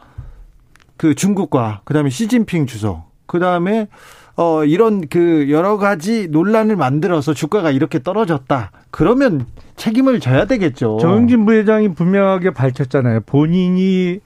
그 0.98 1.14
중국과 1.16 1.82
그다음에 1.86 2.10
시진핑 2.10 2.66
주석 2.66 3.12
그다음에 3.28 3.88
어 4.36 4.66
이런 4.66 5.08
그 5.08 5.50
여러 5.50 5.78
가지 5.78 6.28
논란을 6.28 6.76
만들어서 6.76 7.34
주가가 7.34 7.72
이렇게 7.72 8.02
떨어졌다. 8.04 8.72
그러면 8.92 9.46
책임을 9.78 10.20
져야 10.20 10.46
되겠죠. 10.46 10.98
정영진 11.00 11.46
부회장이 11.46 11.94
분명하게 11.94 12.52
밝혔잖아요. 12.52 13.22
본인이 13.26 14.20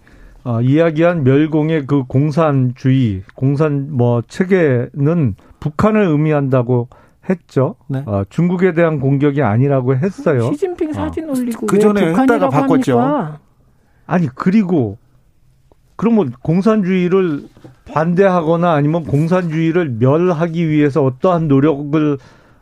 어, 0.43 0.59
이야기한 0.61 1.23
멸공의 1.23 1.85
그 1.85 2.03
공산주의, 2.03 3.21
공산 3.35 3.87
뭐 3.91 4.23
체계는 4.27 5.35
북한을 5.59 6.03
의미한다고 6.07 6.89
했죠. 7.29 7.75
네. 7.87 8.03
어, 8.05 8.23
중국에 8.29 8.73
대한 8.73 8.99
공격이 8.99 9.41
아니라고 9.41 9.95
했어요. 9.95 10.51
시진핑 10.51 10.89
어. 10.89 10.93
사진 10.93 11.29
어. 11.29 11.33
올리고 11.33 11.67
그 11.67 11.79
전에 11.79 12.13
했다가 12.13 12.49
바꿨죠. 12.49 12.99
합니까? 12.99 13.39
아니 14.07 14.27
그리고 14.27 14.97
그러면 15.95 16.33
공산주의를 16.41 17.43
반대하거나 17.85 18.71
아니면 18.71 19.03
공산주의를 19.05 19.97
멸하기 19.99 20.67
위해서 20.67 21.03
어떠한 21.03 21.47
노력을 21.47 22.17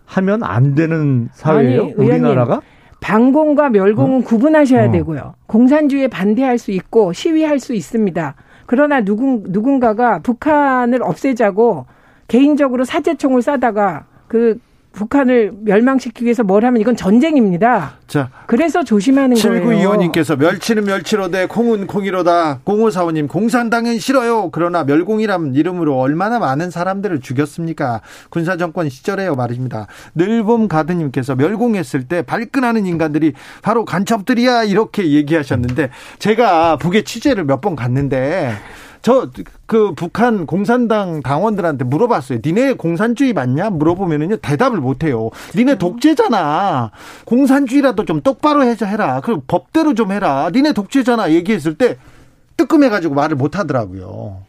하면 0.06 0.44
안 0.44 0.76
되는 0.76 1.30
사회예요? 1.32 1.84
아니, 1.84 1.94
우리나라가? 1.94 2.62
반공과 3.00 3.70
멸공은 3.70 4.22
어? 4.22 4.24
구분하셔야 4.26 4.90
어. 4.90 4.92
되고요. 4.92 5.36
공산주의에 5.48 6.08
반대할 6.10 6.58
수 6.58 6.72
있고 6.72 7.14
시위할 7.14 7.60
수 7.60 7.74
있습니다. 7.74 8.36
그러나 8.66 9.02
누군 9.02 9.46
누군가가 9.48 10.20
북한을 10.20 11.02
없애자고 11.02 11.86
개인적으로 12.28 12.84
사제총을 12.84 13.42
쏴다가 13.42 14.04
그 14.30 14.58
북한을 14.92 15.52
멸망시키기 15.62 16.26
위해서 16.26 16.42
뭘 16.44 16.66
하면 16.66 16.82
이건 16.82 16.96
전쟁입니다. 16.96 17.98
자, 18.08 18.32
그래서 18.48 18.84
조심하는 18.84 19.36
79 19.36 19.66
거예요. 19.66 19.92
7925님께서 19.92 20.36
멸치는 20.38 20.86
멸치로되 20.86 21.46
콩은 21.46 21.86
콩이로다. 21.86 22.62
0545님 22.66 23.28
공산당은 23.28 24.00
싫어요. 24.00 24.50
그러나 24.52 24.84
멸공이란 24.84 25.54
이름으로 25.54 25.96
얼마나 26.00 26.40
많은 26.40 26.72
사람들을 26.72 27.22
죽였습니까? 27.22 28.02
군사정권 28.30 28.90
시절에요 28.90 29.36
말입니다. 29.36 29.86
늘봄 30.16 30.68
가드님께서 30.68 31.36
멸공했을 31.36 32.08
때 32.08 32.24
발끈하는 32.24 32.88
인간들이 32.88 33.34
바로 33.62 33.86
간첩들이야 33.86 34.64
이렇게 34.64 35.12
얘기하셨는데 35.12 35.92
제가 36.18 36.78
북에 36.78 37.04
취재를 37.04 37.46
몇 37.46 37.60
번 37.62 37.76
갔는데 37.76 38.54
저 39.02 39.30
그 39.66 39.94
북한 39.94 40.48
공산당 40.48 41.22
당원들한테 41.22 41.86
물어봤어요. 41.86 42.40
니네 42.44 42.74
공산주의 42.74 43.34
맞냐? 43.34 43.70
물어보면은요 43.70 44.38
대답을 44.38 44.80
못 44.80 45.04
해요. 45.04 45.30
니네 45.56 45.78
독재잖아. 45.78 46.90
공산주의라도 47.26 48.06
좀 48.06 48.22
똑바로 48.22 48.64
해서 48.64 48.88
해라. 48.88 49.22
그리고 49.24 49.44
법대로 49.46 49.94
좀 49.94 50.12
해라. 50.12 50.50
니네 50.52 50.74
독재잖아. 50.74 51.32
얘기했을 51.34 51.76
때 51.76 51.98
뜨끔해가지고 52.58 53.14
말을 53.14 53.38
못 53.38 53.60
하더라고요. 53.60 54.42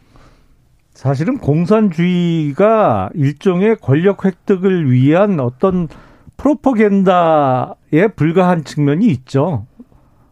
사실은 0.95 1.37
공산주의가 1.37 3.11
일종의 3.13 3.77
권력 3.79 4.25
획득을 4.25 4.91
위한 4.91 5.39
어떤 5.39 5.87
프로퍼겐다에 6.37 8.07
불과한 8.15 8.63
측면이 8.63 9.05
있죠. 9.07 9.67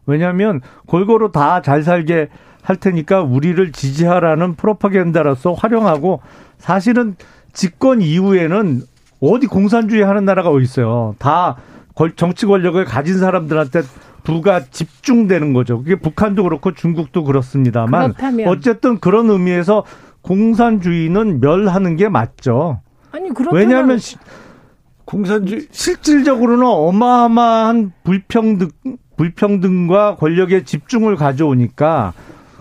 왜냐하면 0.08 0.62
골고루 0.88 1.32
다 1.32 1.62
잘 1.62 1.84
살게 1.84 2.30
할 2.70 2.76
테니까 2.76 3.24
우리를 3.24 3.72
지지하라는 3.72 4.54
프로파겐다로서 4.54 5.54
활용하고 5.54 6.22
사실은 6.60 7.16
집권 7.52 8.00
이후에는 8.00 8.84
어디 9.22 9.48
공산주의 9.48 10.04
하는 10.04 10.24
나라가 10.24 10.52
어디 10.52 10.66
있어요. 10.66 11.16
다 11.18 11.58
정치 12.16 12.46
권력을 12.46 12.86
가진 12.86 13.18
사람들한테 13.18 13.82
부가 14.24 14.64
집중되는 14.64 15.54
거죠. 15.54 15.80
그게 15.80 15.96
북한도 15.96 16.44
그렇고 16.44 16.74
중국도 16.74 17.24
그렇습니다만 17.24 18.14
그렇다면. 18.14 18.48
어쨌든 18.48 19.00
그런 19.00 19.32
의미에서 19.32 19.84
공산주의는 20.22 21.40
멸하는 21.40 21.96
게 21.96 22.08
맞죠. 22.08 22.82
아니 23.12 23.30
그렇다면 23.34 23.60
왜냐하면 23.60 23.98
시, 23.98 24.18
공산주의 25.06 25.68
실질적으로는 25.72 26.68
어마어마한 26.68 27.94
불평등 28.04 28.70
불평등과 29.18 30.18
권력의 30.18 30.66
집중을 30.66 31.16
가져오니까 31.16 32.14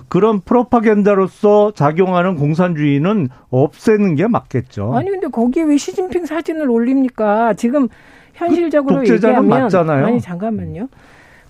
그런 0.09 0.41
프로파겐다로서 0.41 1.73
작용하는 1.73 2.37
공산주의는 2.37 3.29
없애는 3.51 4.15
게 4.15 4.27
맞겠죠. 4.27 4.95
아니 4.95 5.11
근데 5.11 5.29
거기에 5.29 5.65
왜 5.65 5.77
시진핑 5.77 6.27
사진을 6.27 6.71
올립니까? 6.71 7.55
지금 7.55 7.89
현실적으로 8.35 9.01
그 9.01 9.09
얘기하면 9.09 9.49
맞잖아요. 9.49 10.07
아니 10.07 10.21
잠깐만요. 10.21 10.89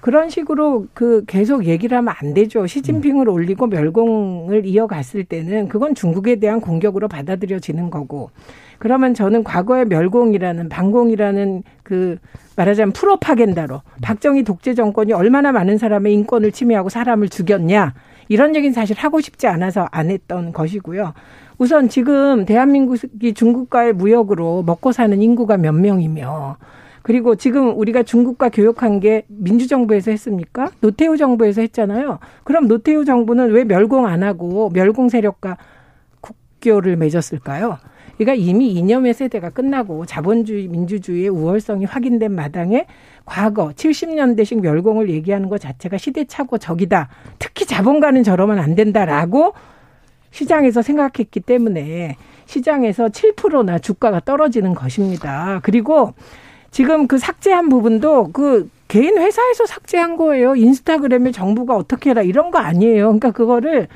그런 0.01 0.31
식으로 0.31 0.87
그 0.95 1.25
계속 1.27 1.67
얘기를 1.67 1.97
하면 1.99 2.15
안 2.17 2.33
되죠. 2.33 2.67
시진핑을 2.67 3.29
올리고 3.29 3.67
멸공을 3.67 4.65
이어갔을 4.65 5.25
때는 5.25 5.69
그건 5.69 5.95
중국에 5.95 6.37
대한 6.37 6.61
공격으로 6.61 7.09
받아들여지는 7.09 7.91
거고. 7.91 8.31
그러면 8.79 9.13
저는 9.13 9.43
과거의 9.43 9.87
멸공이라는 9.87 10.69
반공이라는 10.69 11.63
그 11.83 12.19
말하자면 12.57 12.93
프로파겐다로 12.93 13.83
박정희 14.03 14.45
독재 14.45 14.75
정권이 14.75 15.13
얼마나 15.13 15.51
많은 15.51 15.79
사람의 15.79 16.15
인권을 16.15 16.53
침해하고 16.53 16.89
사람을 16.89 17.29
죽였냐 17.29 17.95
이런 18.29 18.55
얘기는 18.55 18.73
사실 18.73 18.97
하고 18.97 19.21
싶지 19.21 19.47
않아서 19.47 19.89
안 19.91 20.11
했던 20.11 20.53
것이고요. 20.53 21.15
우선 21.59 21.89
지금 21.89 22.45
대한민국이 22.45 23.35
중국과의 23.35 23.93
무역으로 23.95 24.63
먹고 24.63 24.93
사는 24.93 25.21
인구가 25.21 25.57
몇 25.57 25.73
명이며 25.73 26.57
그리고 27.03 27.37
지금 27.37 27.77
우리가 27.79 28.03
중국과 28.03 28.51
교역한 28.51 29.01
게 29.01 29.25
민주정부에서 29.29 30.11
했습니까? 30.11 30.71
노태우 30.81 31.17
정부에서 31.17 31.63
했잖아요. 31.63 32.19
그럼 32.45 32.69
노태우 32.69 33.05
정부는 33.05 33.51
왜 33.51 33.65
멸공 33.65 34.07
안 34.07 34.23
하고 34.23 34.71
멸공 34.75 35.09
세력과 35.09 35.57
국교를 36.21 36.97
맺었을까요? 36.97 37.79
그러니까 38.19 38.35
이미 38.35 38.73
이념의 38.73 39.15
세대가 39.15 39.49
끝나고 39.49 40.05
자본주의 40.05 40.67
민주주의의 40.67 41.29
우월성이 41.29 41.85
확인된 41.85 42.33
마당에 42.33 42.87
과거 43.25 43.69
70년대식 43.69 44.61
멸공을 44.61 45.09
얘기하는 45.09 45.49
것 45.49 45.61
자체가 45.61 45.99
시대착오 45.99 46.59
적이다. 46.59 47.09
특히 47.39 47.65
자본가는 47.65 48.25
저러면 48.25 48.59
안 48.59 48.75
된다라고 48.75 49.55
시장에서 50.33 50.83
생각했기 50.83 51.41
때문에 51.41 52.17
시장에서 52.47 53.09
7%나 53.09 53.79
주가가 53.79 54.21
떨어지는 54.21 54.75
것입니다. 54.75 55.61
그리고 55.63 56.15
지금 56.71 57.07
그 57.07 57.19
삭제한 57.19 57.69
부분도 57.69 58.31
그 58.33 58.69
개인 58.89 59.17
회사에서 59.19 59.65
삭제한 59.67 60.17
거예요. 60.17 60.57
인스타그램에 60.57 61.31
정부가 61.31 61.77
어떻게 61.77 62.11
해라 62.11 62.23
이런 62.23 62.51
거 62.51 62.59
아니에요. 62.59 63.05
그러니까 63.05 63.31
그거를 63.31 63.87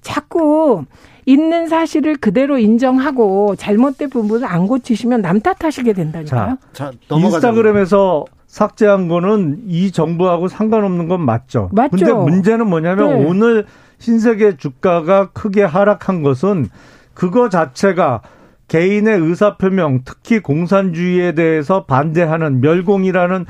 자꾸 0.00 0.84
있는 1.30 1.68
사실을 1.68 2.16
그대로 2.16 2.58
인정하고 2.58 3.54
잘못된 3.54 4.10
부분을 4.10 4.46
안 4.46 4.66
고치시면 4.66 5.22
남 5.22 5.40
탓하시게 5.40 5.92
된다니까요. 5.92 6.58
자, 6.72 6.90
자 6.90 7.16
인스타그램에서 7.16 8.24
삭제한 8.48 9.06
거는 9.06 9.62
이 9.68 9.92
정부하고 9.92 10.48
상관없는 10.48 11.06
건 11.06 11.24
맞죠. 11.24 11.70
맞죠. 11.72 11.90
근데 11.96 12.12
문제는 12.12 12.68
뭐냐면 12.68 13.20
네. 13.20 13.24
오늘 13.24 13.64
신세계 13.98 14.56
주가가 14.56 15.30
크게 15.30 15.62
하락한 15.62 16.22
것은 16.24 16.68
그거 17.14 17.48
자체가 17.48 18.22
개인의 18.66 19.20
의사표명, 19.20 20.00
특히 20.04 20.40
공산주의에 20.40 21.32
대해서 21.32 21.84
반대하는 21.84 22.60
멸공이라는 22.60 23.46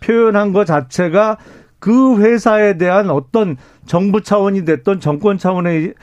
표현한 0.00 0.52
것 0.52 0.66
자체가 0.66 1.38
그 1.80 2.20
회사에 2.20 2.78
대한 2.78 3.10
어떤 3.10 3.56
정부 3.86 4.22
차원이 4.22 4.64
됐던 4.64 5.00
정권 5.00 5.36
차원의 5.36 5.82
예, 5.84 5.94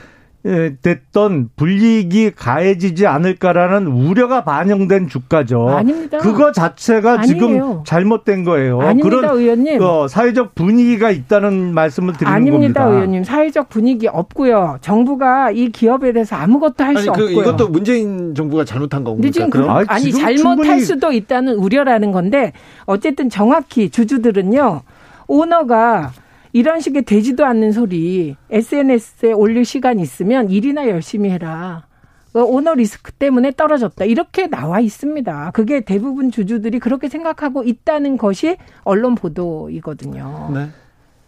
됐던 0.44 1.50
불이익이 1.56 2.32
가해지지 2.36 3.06
않을까라는 3.06 3.86
우려가 3.88 4.44
반영된 4.44 5.08
주가죠. 5.08 5.70
아닙니다. 5.70 6.18
그거 6.18 6.52
자체가 6.52 7.20
아니에요. 7.20 7.26
지금 7.28 7.84
잘못된 7.86 8.44
거예요. 8.44 8.82
아닙니다, 8.82 9.10
그런 9.10 9.38
의원님. 9.38 9.82
어, 9.82 10.08
사회적 10.08 10.56
분위기가 10.56 11.12
있다는 11.12 11.74
말씀을 11.76 12.14
드리는 12.14 12.34
아닙니다, 12.34 12.54
겁니다. 12.54 12.82
아닙니다, 12.82 12.98
의원님. 12.98 13.24
사회적 13.24 13.70
분위기 13.70 14.08
없고요. 14.08 14.80
정부가 14.82 15.52
이 15.52 15.70
기업에 15.70 16.12
대해서 16.12 16.36
아무것도 16.36 16.84
할수 16.84 17.12
그, 17.12 17.24
없고요. 17.24 17.42
이것도 17.42 17.68
문재인 17.70 18.34
정부가 18.34 18.66
잘못한 18.66 19.04
겁니까? 19.04 19.32
지금 19.32 19.50
그, 19.52 19.60
아니, 19.70 19.86
아니 19.88 20.12
잘못할 20.12 20.38
충분히... 20.38 20.80
수도 20.82 21.12
있다는 21.12 21.56
우려라는 21.56 22.12
건데 22.12 22.54
어쨌든 22.86 23.30
정확히 23.30 23.90
주주들은요. 23.90 24.82
오너가 25.28 26.12
이런 26.54 26.80
식의 26.80 27.04
되지도 27.04 27.46
않는 27.46 27.72
소리 27.72 28.36
SNS에 28.50 29.34
올릴 29.34 29.66
시간 29.66 30.00
있으면 30.00 30.50
일이나 30.50 30.88
열심히 30.88 31.30
해라. 31.30 31.86
그 32.34 32.44
오너 32.44 32.76
리스크 32.76 33.12
때문에 33.12 33.52
떨어졌다. 33.52 34.06
이렇게 34.06 34.48
나와 34.48 34.80
있습니다. 34.80 35.52
그게 35.52 35.82
대부분 35.82 36.32
주주들이 36.32 36.80
그렇게 36.80 37.10
생각하고 37.10 37.64
있다는 37.64 38.18
것이 38.18 38.58
언론 38.84 39.16
보도이거든요. 39.16 40.52
네. 40.54 40.70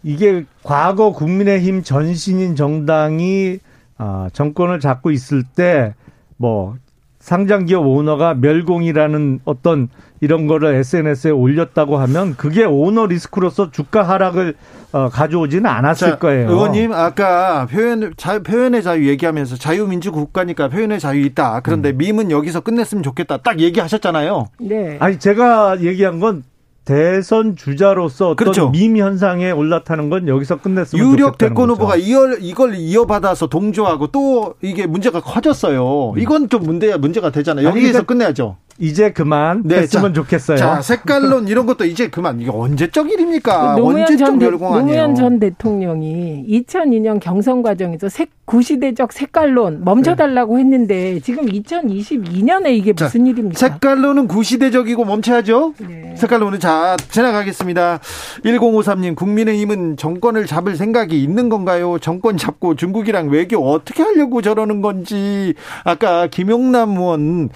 이게 0.03 0.45
과거 0.63 1.11
국민의힘 1.11 1.83
전신인 1.83 2.55
정당이 2.55 3.59
아, 3.97 4.29
정권을 4.33 4.79
잡고 4.79 5.11
있을 5.11 5.43
때 5.43 5.93
뭐 6.37 6.75
상장 7.23 7.65
기업 7.65 7.87
오너가 7.87 8.33
멸공이라는 8.33 9.39
어떤 9.45 9.87
이런 10.19 10.45
거를 10.45 10.75
SNS에 10.75 11.31
올렸다고 11.31 11.97
하면 11.97 12.35
그게 12.35 12.65
오너 12.65 13.05
리스크로서 13.05 13.71
주가 13.71 14.03
하락을 14.03 14.55
어, 14.91 15.07
가져오지는 15.07 15.65
않았을 15.65 16.09
자, 16.09 16.17
거예요. 16.17 16.49
의원님 16.49 16.91
아까 16.91 17.65
표현 17.67 18.13
자, 18.17 18.39
표현의 18.39 18.83
자유 18.83 19.07
얘기하면서 19.07 19.55
자유민주 19.55 20.11
국가니까 20.11 20.67
표현의 20.67 20.99
자유 20.99 21.21
있다. 21.21 21.61
그런데 21.61 21.91
음. 21.91 21.97
밈은 21.97 22.29
여기서 22.29 22.59
끝냈으면 22.59 23.03
좋겠다. 23.03 23.37
딱 23.37 23.61
얘기하셨잖아요. 23.61 24.47
네. 24.59 24.97
아니 24.99 25.17
제가 25.17 25.79
얘기한 25.79 26.19
건 26.19 26.43
대선 26.85 27.55
주자로서 27.55 28.31
어떤 28.31 28.35
그렇죠. 28.35 28.69
밈 28.69 28.97
현상에 28.97 29.51
올라타는 29.51 30.09
건 30.09 30.27
여기서 30.27 30.59
끝냈으면 30.59 31.11
유력 31.13 31.37
대권 31.37 31.69
후보가 31.69 31.95
이걸 31.95 32.37
이걸 32.41 32.75
이어받아서 32.75 33.47
동조하고 33.47 34.07
또 34.07 34.55
이게 34.61 34.85
문제가 34.85 35.21
커졌어요. 35.21 36.11
음. 36.11 36.19
이건 36.19 36.49
좀 36.49 36.63
문제야 36.63 36.97
문제가 36.97 37.29
되잖아요. 37.31 37.67
여기에서 37.67 38.03
그러니까 38.03 38.05
끝내야죠. 38.05 38.57
이제 38.79 39.11
그만 39.11 39.61
네, 39.65 39.77
했으면 39.77 40.13
자, 40.13 40.21
좋겠어요. 40.21 40.57
자, 40.57 40.81
색깔론 40.81 41.47
이런 41.47 41.65
것도 41.65 41.85
이제 41.85 42.09
그만. 42.09 42.41
이게 42.41 42.49
언제적 42.51 43.11
일입니까? 43.11 43.75
언제적 43.75 44.41
열공 44.41 44.67
아니에요? 44.67 44.81
노무현 44.81 45.15
전 45.15 45.39
대통령이 45.39 46.45
2002년 46.49 47.19
경선 47.19 47.61
과정에서 47.61 48.09
색, 48.09 48.29
구시대적 48.45 49.13
색깔론 49.13 49.83
멈춰달라고 49.85 50.55
네. 50.55 50.61
했는데 50.61 51.19
지금 51.21 51.45
2022년에 51.45 52.75
이게 52.75 52.93
무슨 52.93 53.25
자, 53.25 53.31
일입니까? 53.31 53.57
색깔론은 53.57 54.27
구시대적이고 54.27 55.05
멈춰야죠. 55.05 55.73
네. 55.79 56.15
색깔론은 56.17 56.59
자 56.59 56.97
지나가겠습니다. 57.09 57.99
1053님 58.43 59.15
국민의힘은 59.15 59.97
정권을 59.97 60.45
잡을 60.45 60.75
생각이 60.75 61.21
있는 61.21 61.49
건가요? 61.49 61.99
정권 61.99 62.37
잡고 62.37 62.75
중국이랑 62.75 63.29
외교 63.29 63.57
어떻게 63.59 64.03
하려고 64.03 64.41
저러는 64.41 64.81
건지 64.81 65.53
아까 65.83 66.27
김용남 66.27 66.97
의원 66.97 67.49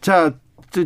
자 0.00 0.32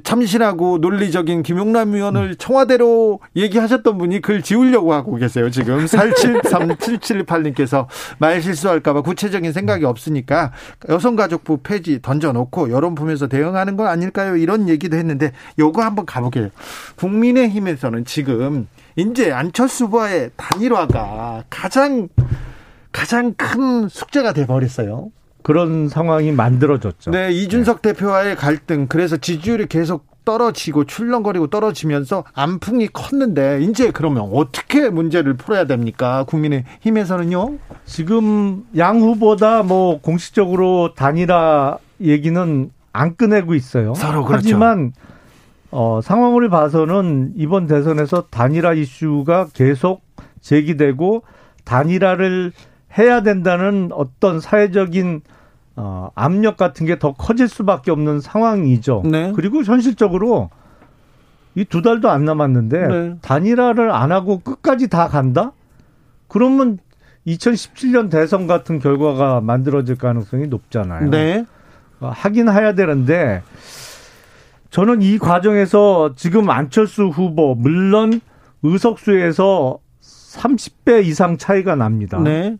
참신하고 0.03 0.79
논리적인 0.79 1.43
김용남 1.43 1.95
의원을 1.95 2.37
청와대로 2.37 3.21
얘기하셨던 3.37 3.99
분이 3.99 4.21
글 4.21 4.43
지우려고 4.43 4.93
하고 4.93 5.17
계세요. 5.17 5.51
지금 5.51 5.85
473778님께서 5.87 7.87
말 8.19 8.41
실수할까봐 8.41 9.03
구체적인 9.03 9.53
생각이 9.53 9.85
없으니까 9.85 10.53
여성가족부 10.89 11.59
폐지 11.59 12.01
던져놓고 12.01 12.71
여론 12.71 12.95
보면서 12.95 13.27
대응하는 13.27 13.77
건 13.77 13.89
아닐까요? 13.89 14.37
이런 14.37 14.69
얘기도 14.69 14.97
했는데 14.97 15.33
요거 15.59 15.83
한번 15.83 16.07
가보게요. 16.07 16.51
국민의힘에서는 16.97 18.05
지금 18.05 18.69
이제 18.97 19.33
안철수 19.33 19.87
후보의 19.87 20.31
단일화가 20.37 21.45
가장 21.51 22.09
가장 22.93 23.35
큰 23.35 23.89
숙제가 23.89 24.33
돼 24.33 24.47
버렸어요. 24.47 25.11
그런 25.43 25.89
상황이 25.89 26.33
만들어졌죠. 26.33 27.11
네, 27.11 27.33
이준석 27.33 27.83
네. 27.83 27.93
대표와의 27.93 28.37
갈등 28.37 28.87
그래서 28.89 29.17
지지율이 29.17 29.67
계속 29.67 30.07
떨어지고 30.25 30.85
출렁거리고 30.85 31.49
떨어지면서 31.49 32.25
안풍이 32.33 32.89
컸는데 32.89 33.61
이제 33.63 33.91
그러면 33.91 34.31
어떻게 34.33 34.89
문제를 34.89 35.35
풀어야 35.35 35.65
됩니까? 35.65 36.25
국민의 36.29 36.65
힘에서는요. 36.81 37.55
지금 37.85 38.65
양 38.77 39.01
후보다 39.01 39.63
뭐 39.63 40.01
공식적으로 40.01 40.95
단일화 40.95 41.79
얘기는 42.01 42.71
안 42.93 43.17
꺼내고 43.17 43.55
있어요. 43.55 43.95
서로 43.95 44.25
그렇죠. 44.25 44.45
하지만 44.45 44.93
어, 45.71 46.01
상황을 46.03 46.51
봐서는 46.51 47.33
이번 47.37 47.67
대선에서 47.67 48.27
단일화 48.31 48.75
이슈가 48.75 49.49
계속 49.55 50.03
제기되고 50.41 51.23
단일화를 51.65 52.53
해야 52.99 53.23
된다는 53.23 53.91
어떤 53.93 54.41
사회적인 54.41 55.23
어, 55.77 56.11
압력 56.15 56.57
같은 56.59 56.85
게 56.87 56.99
더 56.99 57.13
커질 57.13 57.49
수밖에 57.49 57.91
없는 57.91 58.21
상황이죠. 58.21 59.03
네. 59.07 59.33
그리고 59.35 59.63
현실적으로 59.63 60.51
이 61.55 61.65
두 61.65 61.83
달도 61.83 62.11
안 62.11 62.25
남았는데 62.25 62.87
네. 62.89 63.15
단일화를 63.23 63.91
안 63.91 64.11
하고 64.13 64.41
끝까지 64.41 64.89
다 64.89 65.09
간다? 65.09 65.53
그러면 66.29 66.79
2017년 67.27 68.11
대선 68.11 68.47
같은 68.47 68.79
결과가 68.79 69.41
만들어질 69.41 69.97
가능성이 69.97 70.47
높잖아요. 70.49 71.11
네. 71.11 71.45
어, 72.01 72.11
하긴 72.13 72.49
해야 72.51 72.75
되는데 72.75 73.43
저는 74.71 75.03
이 75.03 75.19
과정에서 75.19 76.15
지금 76.17 76.49
안철수 76.51 77.05
후보 77.09 77.55
물론 77.55 78.21
의석수에서 78.63 79.79
30배 80.01 81.05
이상 81.05 81.37
차이가 81.37 81.75
납니다. 81.77 82.19
네. 82.19 82.57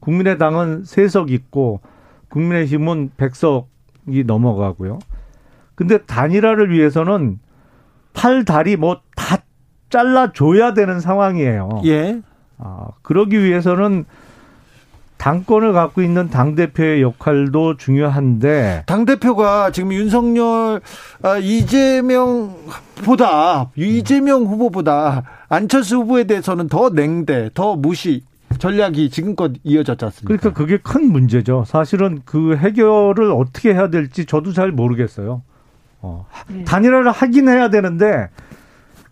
국민의당은 0.00 0.84
세석 0.84 1.30
있고 1.30 1.80
국민의힘은 2.28 3.12
백석이 3.16 4.24
넘어가고요. 4.26 4.98
근데 5.74 5.98
단일화를 5.98 6.70
위해서는 6.70 7.38
팔, 8.12 8.44
다리 8.44 8.76
뭐 8.76 9.00
다 9.30 9.38
잘라줘야 9.90 10.72
되는 10.74 10.98
상황이에요. 11.00 11.82
예. 11.84 12.20
아, 12.58 12.88
그러기 13.02 13.42
위해서는 13.42 14.04
당권을 15.18 15.72
갖고 15.74 16.00
있는 16.00 16.30
당 16.30 16.54
대표의 16.54 17.02
역할도 17.02 17.76
중요한데. 17.76 18.84
당 18.86 19.04
대표가 19.04 19.70
지금 19.70 19.92
윤석열, 19.92 20.80
아, 21.22 21.36
이재명보다, 21.36 22.52
이재명 23.76 24.44
후보보다 24.44 25.24
안철수 25.50 25.96
후보에 25.98 26.24
대해서는 26.24 26.68
더 26.68 26.88
냉대, 26.90 27.50
더 27.52 27.76
무시, 27.76 28.24
전략이 28.60 29.10
지금껏 29.10 29.52
이어졌지 29.64 30.04
않습니까? 30.04 30.28
그러니까 30.28 30.52
그게 30.52 30.76
큰 30.76 31.10
문제죠. 31.10 31.64
사실은 31.66 32.20
그 32.24 32.56
해결을 32.56 33.32
어떻게 33.32 33.72
해야 33.72 33.88
될지 33.88 34.26
저도 34.26 34.52
잘 34.52 34.70
모르겠어요. 34.70 35.42
어, 36.02 36.26
네. 36.48 36.64
단일화를 36.64 37.10
하긴 37.10 37.48
해야 37.48 37.70
되는데 37.70 38.28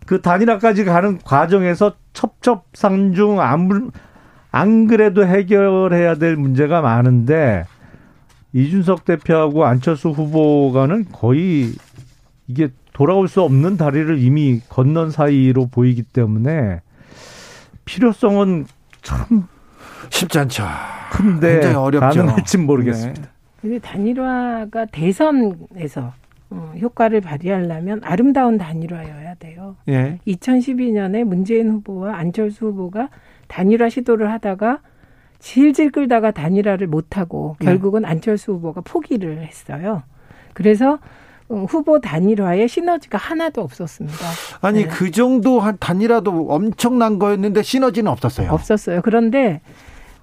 그 0.05 0.21
단일화까지 0.21 0.85
가는 0.85 1.19
과정에서 1.19 1.95
첩첩산중 2.13 3.41
안, 3.41 3.91
안 4.51 4.87
그래도 4.87 5.25
해결해야 5.25 6.15
될 6.15 6.35
문제가 6.35 6.81
많은데 6.81 7.65
이준석 8.53 9.05
대표하고 9.05 9.65
안철수 9.65 10.09
후보가는 10.09 11.07
거의 11.11 11.73
이게 12.47 12.69
돌아올 12.93 13.27
수 13.27 13.41
없는 13.41 13.77
다리를 13.77 14.19
이미 14.19 14.61
건넌 14.69 15.11
사이로 15.11 15.67
보이기 15.67 16.03
때문에 16.03 16.81
필요성은 17.85 18.65
참 19.01 19.47
쉽지 20.09 20.39
않죠. 20.39 20.63
근데 21.11 21.53
굉장히 21.53 21.75
어렵죠. 21.75 22.19
가능할지 22.21 22.57
모르겠습니다. 22.57 23.21
네. 23.21 23.27
근데 23.61 23.79
단일화가 23.79 24.85
대선에서 24.85 26.13
어, 26.51 26.73
효과를 26.79 27.21
발휘하려면 27.21 28.01
아름다운 28.03 28.57
단일화여야 28.57 29.35
돼요. 29.35 29.75
예. 29.87 30.17
2012년에 30.27 31.23
문재인 31.23 31.69
후보와 31.69 32.15
안철수 32.15 32.67
후보가 32.67 33.09
단일화 33.47 33.89
시도를 33.89 34.31
하다가 34.31 34.79
질질 35.39 35.91
끌다가 35.91 36.31
단일화를 36.31 36.87
못하고 36.87 37.55
네. 37.59 37.65
결국은 37.65 38.05
안철수 38.05 38.53
후보가 38.53 38.81
포기를 38.81 39.43
했어요. 39.45 40.03
그래서 40.53 40.93
어, 40.93 40.99
후보 41.49 41.99
단일화에 41.99 42.67
시너지가 42.67 43.17
하나도 43.17 43.61
없었습니다. 43.61 44.17
아니 44.61 44.83
네. 44.83 44.87
그 44.87 45.11
정도 45.11 45.59
한 45.59 45.77
단일화도 45.79 46.47
엄청난 46.49 47.17
거였는데 47.19 47.63
시너지는 47.63 48.11
없었어요. 48.11 48.51
없었어요. 48.51 49.01
그런데 49.01 49.61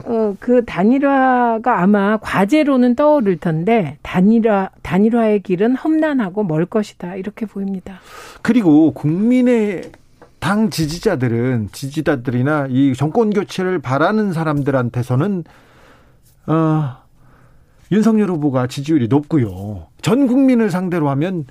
어, 0.04 0.36
그 0.38 0.64
단일화가 0.64 1.80
아마 1.80 2.16
과제로는 2.18 2.94
떠오를 2.94 3.38
텐데 3.38 3.98
단일화 4.02 4.70
단일화의 4.82 5.42
길은 5.42 5.74
험난하고 5.74 6.44
멀 6.44 6.64
것이다 6.66 7.16
이렇게 7.16 7.46
보입니다. 7.46 7.98
그리고 8.42 8.92
국민의 8.92 9.90
당 10.38 10.70
지지자들은 10.70 11.70
지지자들이나 11.72 12.68
이 12.70 12.94
정권 12.94 13.30
교체를 13.30 13.80
바라는 13.80 14.32
사람들한테서는 14.32 15.44
어 16.46 16.96
윤석열 17.92 18.30
후보가 18.30 18.66
지지율이 18.66 19.08
높고요. 19.08 19.86
전 20.02 20.26
국민을 20.26 20.70
상대로 20.70 21.08
하면 21.10 21.44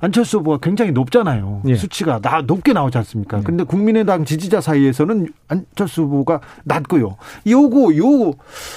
안철수 0.00 0.38
후보가 0.38 0.58
굉장히 0.60 0.92
높잖아요. 0.92 1.62
예. 1.66 1.76
수치가 1.76 2.18
나 2.20 2.42
높게 2.42 2.72
나오지 2.74 2.98
않습니까? 2.98 3.38
예. 3.38 3.42
근데 3.42 3.64
국민의당 3.64 4.24
지지자 4.24 4.60
사이에서는 4.60 5.28
안철수 5.48 6.02
후보가 6.02 6.40
낮고요. 6.64 7.16
요거 7.46 7.96
요 7.96 8.32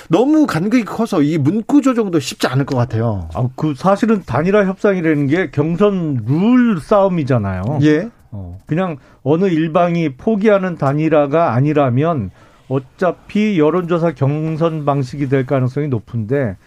너무 0.10 0.48
간극이 0.48 0.86
커서 0.86 1.22
이 1.22 1.38
문구 1.38 1.82
조정도 1.82 2.20
쉽지 2.20 2.48
않을 2.48 2.66
것 2.66 2.78
같아요. 2.78 3.28
아, 3.34 3.50
그 3.56 3.74
사실은 3.76 4.24
단일화 4.26 4.66
협상이라는 4.66 5.28
게 5.28 5.50
경선 5.52 6.24
룰 6.26 6.80
싸움이잖아요. 6.80 7.80
예. 7.82 8.10
어, 8.32 8.58
그냥 8.66 8.98
어느 9.24 9.46
일방이 9.46 10.16
포기하는 10.16 10.78
단일화가 10.78 11.54
아니라면 11.54 12.32
어차피 12.70 13.60
여론조사 13.60 14.14
경선 14.14 14.86
방식이 14.86 15.30
될 15.30 15.46
가능성이 15.46 15.88
높은데 15.88 16.58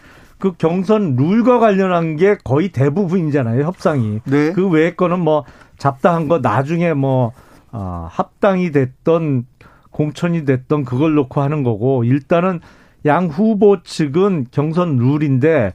그 0.40 0.53
경선 0.53 1.16
룰과 1.16 1.61
관련한 1.61 2.16
게 2.16 2.37
거의 2.42 2.70
대부분이잖아요, 2.70 3.64
협상이. 3.64 4.20
네. 4.24 4.53
그 4.53 4.68
외의 4.68 4.96
거는 4.96 5.20
뭐 5.20 5.44
잡다한 5.79 6.26
거 6.29 6.38
나중에 6.40 6.94
뭐, 6.94 7.33
어, 7.70 8.09
합당이 8.11 8.72
됐던 8.72 9.46
공천이 9.90 10.44
됐던 10.44 10.85
그걸 10.85 11.14
놓고 11.14 11.40
하는 11.40 11.62
거고, 11.62 12.05
일단은 12.05 12.61
양 13.07 13.26
후보 13.26 13.83
측은 13.83 14.46
경선 14.50 14.96
룰인데, 14.96 15.74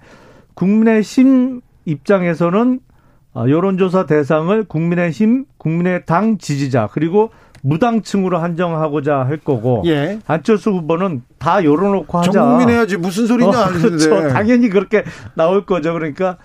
국민의힘 0.55 1.61
입장에서는 1.85 2.79
어, 3.35 3.49
여론조사 3.49 4.05
대상을 4.05 4.63
국민의힘, 4.63 5.45
국민의당 5.57 6.37
지지자 6.37 6.87
그리고 6.91 7.31
무당층으로 7.65 8.37
한정하고자 8.37 9.17
할 9.25 9.37
거고 9.37 9.81
예. 9.87 10.19
안철수 10.27 10.69
후보는 10.71 11.23
다 11.39 11.63
열어놓고 11.63 12.17
하자. 12.19 12.31
전국민 12.31 12.69
해야지 12.69 12.95
무슨 12.97 13.25
소리냐 13.25 13.49
어, 13.49 13.67
그렇죠. 13.69 14.29
당연히 14.29 14.69
그렇게 14.69 15.03
나올 15.33 15.65
거죠. 15.65 15.93
그러니까 15.93 16.37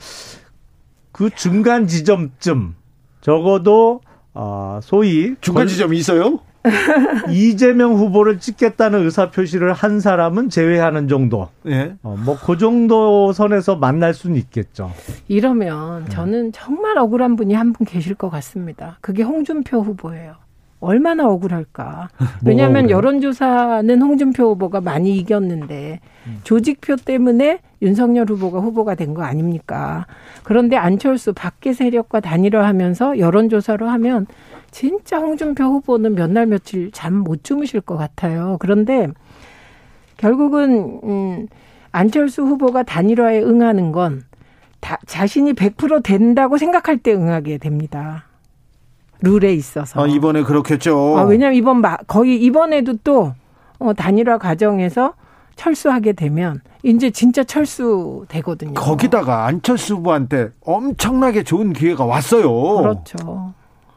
그 1.12 1.28
중간 1.30 1.86
지점쯤 1.86 2.74
적어도 3.20 4.00
어, 4.32 4.80
소위 4.82 5.34
중간 5.42 5.66
지점이 5.66 5.98
있어요? 5.98 6.40
이재명 7.30 7.94
후보를 7.94 8.38
찍겠다는 8.38 9.02
의사 9.04 9.30
표시를 9.30 9.72
한 9.72 9.98
사람은 10.00 10.50
제외하는 10.50 11.08
정도. 11.08 11.48
예. 11.66 11.94
어, 12.02 12.16
뭐그 12.24 12.58
정도 12.58 13.32
선에서 13.32 13.76
만날 13.76 14.12
수는 14.14 14.36
있겠죠. 14.36 14.92
이러면 15.28 16.08
저는 16.08 16.52
정말 16.52 16.96
억울한 16.98 17.36
분이 17.36 17.54
한 17.54 17.72
분 17.72 17.86
계실 17.86 18.14
것 18.14 18.28
같습니다. 18.30 18.98
그게 19.00 19.22
홍준표 19.22 19.80
후보예요. 19.80 20.34
얼마나 20.80 21.26
억울할까. 21.28 22.08
왜냐하면 22.44 22.84
뭐, 22.86 22.90
여론조사는 22.92 24.00
홍준표 24.02 24.50
후보가 24.50 24.80
많이 24.80 25.16
이겼는데 25.16 26.00
음. 26.26 26.40
조직표 26.44 26.96
때문에 26.96 27.60
윤석열 27.82 28.26
후보가 28.28 28.60
후보가 28.60 28.94
된 28.94 29.14
거 29.14 29.22
아닙니까? 29.22 30.06
그런데 30.42 30.76
안철수 30.76 31.32
밖의 31.32 31.74
세력과 31.74 32.20
단일화하면서 32.20 33.18
여론조사로 33.18 33.88
하면 33.88 34.26
진짜 34.70 35.18
홍준표 35.18 35.64
후보는 35.64 36.14
몇 36.14 36.30
날 36.30 36.46
며칠 36.46 36.90
잠 36.92 37.14
못 37.24 37.42
주무실 37.44 37.80
것 37.80 37.96
같아요. 37.96 38.56
그런데 38.60 39.08
결국은 40.16 41.00
음 41.04 41.46
안철수 41.92 42.42
후보가 42.42 42.84
단일화에 42.84 43.42
응하는 43.42 43.92
건 43.92 44.22
다, 44.80 44.98
자신이 45.06 45.52
100% 45.54 46.02
된다고 46.02 46.56
생각할 46.56 46.98
때 46.98 47.12
응하게 47.12 47.58
됩니다. 47.58 48.24
룰에 49.22 49.52
있어서. 49.54 50.02
아, 50.02 50.06
이번에 50.06 50.42
그렇겠죠. 50.42 51.18
아, 51.18 51.22
왜냐하면 51.22 51.56
이번 51.56 51.82
거의 52.06 52.40
이번에도 52.42 52.94
또 53.04 53.34
어, 53.78 53.92
단일화 53.92 54.38
과정에서 54.38 55.14
철수하게 55.56 56.12
되면 56.12 56.60
이제 56.82 57.10
진짜 57.10 57.44
철수 57.44 58.24
되거든요. 58.28 58.74
거기다가 58.74 59.46
안철수 59.46 59.96
후보한테 59.96 60.50
엄청나게 60.64 61.42
좋은 61.42 61.72
기회가 61.72 62.04
왔어요. 62.04 62.50
그렇죠. 62.78 63.52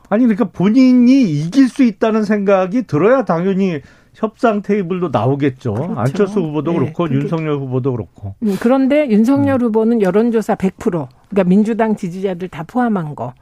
아니 0.10 0.26
그러니까 0.26 0.46
본인이 0.46 1.22
이길 1.22 1.70
수 1.70 1.84
있다는 1.84 2.24
생각이 2.24 2.84
들어야 2.84 3.24
당연히 3.24 3.80
협상 4.14 4.62
테이블도 4.62 5.10
나오겠죠. 5.12 5.74
그렇죠. 5.74 5.94
안철수 6.00 6.40
후보도 6.42 6.72
네, 6.72 6.80
그렇고 6.80 7.04
그게. 7.06 7.16
윤석열 7.16 7.56
후보도 7.56 7.94
그렇고. 7.94 8.36
음, 8.44 8.58
그런데 8.60 9.10
윤석열 9.10 9.62
음. 9.62 9.68
후보는 9.68 10.02
여론조사 10.02 10.56
100% 10.56 11.08
그러니까 11.30 11.44
민주당 11.46 11.96
지지자들 11.96 12.50
다 12.50 12.64
포함한 12.68 13.16
거 13.16 13.34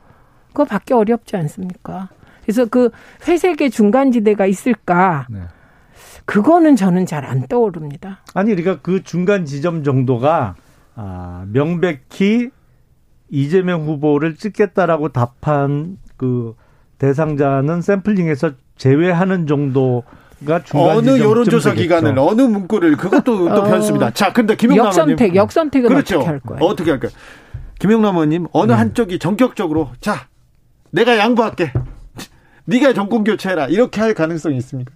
그거 0.52 0.66
받기 0.66 0.94
어렵지 0.94 1.36
않습니까? 1.38 2.10
그래서 2.44 2.66
그 2.66 2.90
회색의 3.28 3.72
중간지대가 3.72 4.46
있을까? 4.46 5.28
네. 5.30 5.40
그거는 6.26 6.76
저는 6.76 7.06
잘 7.06 7.26
안 7.26 7.48
떠오릅니다. 7.48 8.20
아니, 8.34 8.56
그러니까 8.56 8.82
그 8.82 9.04
중간 9.04 9.46
지점 9.46 9.84
정도가 9.84 10.56
아, 10.96 11.46
명백히 11.52 12.50
이재명 13.30 13.86
후보를 13.86 14.36
찍겠다라고 14.36 15.10
답한 15.10 15.98
그 16.18 16.56
대상자는 16.98 17.82
샘플링에서 17.82 18.52
제외하는 18.78 19.48
정도가 19.48 20.64
중간 20.66 20.98
어느 20.98 21.20
여론조사 21.20 21.74
기관을 21.74 22.20
어느 22.20 22.42
문구를 22.42 22.98
그것도 22.98 23.24
또 23.50 23.62
어, 23.62 23.64
변수입니다. 23.64 24.12
자, 24.12 24.34
근데 24.34 24.56
김용남 24.56 24.88
역선택, 24.88 25.36
역선택은 25.36 25.90
그렇죠. 25.90 26.18
어떻게 26.18 26.30
할 26.30 26.40
거예요? 26.42 26.64
어떻게 26.64 26.92
할까요? 26.92 27.12
김용남 27.80 28.16
의원님 28.16 28.48
어느 28.52 28.72
네. 28.74 28.78
한쪽이 28.78 29.18
전격적으로 29.20 29.90
자 30.02 30.28
내가 30.92 31.18
양보할게. 31.18 31.72
네가 32.66 32.94
정권 32.94 33.24
교체해라. 33.24 33.68
이렇게 33.68 34.02
할 34.02 34.14
가능성이 34.14 34.58
있습니까? 34.58 34.94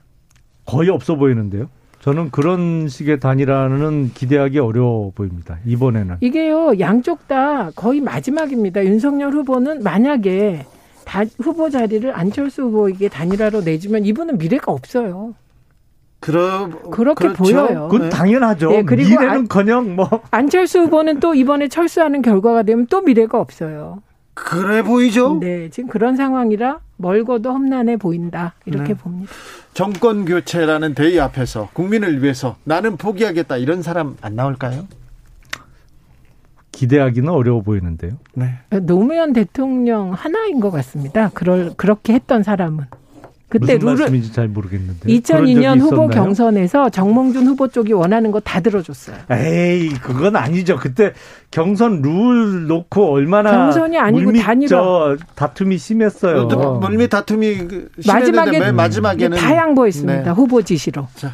거의 0.66 0.90
없어 0.90 1.16
보이는데요. 1.16 1.70
저는 2.02 2.30
그런 2.30 2.88
식의 2.88 3.20
단일화는 3.20 4.12
기대하기 4.14 4.60
어려워 4.60 5.12
보입니다. 5.16 5.58
이번에는. 5.66 6.18
이게요, 6.22 6.74
양쪽 6.80 7.28
다 7.28 7.72
거의 7.76 8.00
마지막입니다. 8.02 8.86
윤석열 8.86 9.34
후보는 9.34 9.82
만약에 9.82 10.66
다 11.04 11.24
후보 11.40 11.70
자리를 11.70 12.16
안철수 12.16 12.64
후보에게 12.64 13.10
단일화로 13.10 13.62
내주면 13.62 14.06
이분은 14.06 14.38
미래가 14.38 14.72
없어요. 14.72 15.34
그러, 16.20 16.70
그렇게 16.92 17.28
그렇죠? 17.28 17.44
보여요. 17.44 17.88
그건 17.90 18.10
네. 18.10 18.10
당연하죠. 18.10 18.70
네, 18.70 18.84
그리고 18.84 19.10
미래는 19.22 19.48
뭐 19.96 20.10
안철수 20.32 20.80
후보는 20.82 21.20
또 21.20 21.36
이번에 21.36 21.68
철수하는 21.68 22.22
결과가 22.22 22.64
되면 22.64 22.88
또 22.88 23.02
미래가 23.02 23.40
없어요. 23.40 24.02
그래 24.36 24.84
보이죠? 24.84 25.40
네, 25.40 25.70
지금 25.70 25.90
그런 25.90 26.16
상황이라 26.16 26.80
멀고도 26.98 27.52
험난해 27.52 27.98
보인다. 27.98 28.54
이렇게 28.66 28.90
네. 28.90 28.94
봅니다. 28.94 29.32
정권 29.74 30.26
교체라는 30.26 30.94
대의 30.94 31.20
앞에서 31.20 31.70
국민을 31.74 32.22
위해서 32.22 32.58
나는 32.66 32.98
포기하겠다 32.98 33.58
이런 33.58 33.82
사람 33.82 34.16
안 34.22 34.36
나올까요? 34.36 34.88
기대하기는 36.72 37.30
어려워 37.30 37.62
보이는데요. 37.62 38.18
네. 38.34 38.60
노무현 38.82 39.32
대통령 39.32 40.12
하나인 40.12 40.60
것 40.60 40.70
같습니다. 40.72 41.32
그럴 41.34 41.74
그렇게 41.78 42.14
했던 42.14 42.44
사람은. 42.44 42.86
그때 43.48 43.76
무슨 43.76 43.80
룰을 43.88 43.98
말씀인지 44.00 44.34
잘 44.34 44.48
모르겠는데 44.48 45.08
2002년 45.08 45.80
후보 45.80 46.08
경선에서 46.08 46.90
정몽준 46.90 47.46
후보 47.46 47.68
쪽이 47.68 47.94
원하는 47.94 48.32
거 48.32 48.40
다 48.40 48.60
들어줬어요. 48.60 49.18
에이 49.32 49.90
그건 50.02 50.36
아니죠. 50.36 50.78
그때 50.78 51.14
경선 51.52 52.02
룰 52.02 52.68
놓고 52.68 53.12
얼마나 53.14 53.52
경선이 53.52 53.98
아니고 53.98 54.34
단일화 54.34 55.18
다툼이 55.36 55.78
심했어요. 55.78 56.46
물밑 56.82 57.10
다툼이 57.10 57.68
마지막에 58.08 58.60
맨 58.60 58.76
마지막에는 58.76 59.38
다 59.38 59.56
양보했습니다. 59.56 60.24
네. 60.24 60.30
후보 60.32 60.62
지시로. 60.62 61.08
자. 61.16 61.34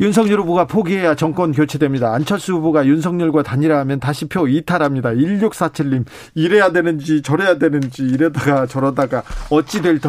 윤석열 0.00 0.40
후보가 0.40 0.66
포기해야 0.66 1.14
정권 1.14 1.52
교체됩니다. 1.52 2.14
안철수 2.14 2.54
후보가 2.54 2.86
윤석열과 2.86 3.42
단일화하면 3.42 4.00
다시 4.00 4.26
표 4.28 4.48
이탈합니다. 4.48 5.10
1647님 5.10 6.04
이래야 6.34 6.72
되는지 6.72 7.20
저래야 7.22 7.58
되는지 7.58 8.04
이래다가 8.04 8.66
저러다가 8.66 9.22
어찌 9.50 9.82
될 9.82 10.00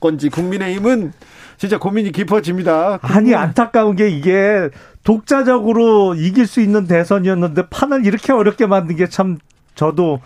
건지 0.00 0.28
국민의힘은 0.28 1.12
진짜 1.56 1.78
고민이 1.78 2.12
깊어집니다. 2.12 2.98
아니 3.02 3.34
안타까운 3.34 3.96
게 3.96 4.08
이게 4.08 4.68
독자적으로 5.04 6.14
이길 6.14 6.46
수 6.46 6.60
있는 6.60 6.86
대선이었는데 6.86 7.68
판을 7.68 8.06
이렇게 8.06 8.32
어렵게 8.32 8.66
만든 8.66 8.96
게 8.96 9.06
참 9.08 9.38
저도 9.74 10.20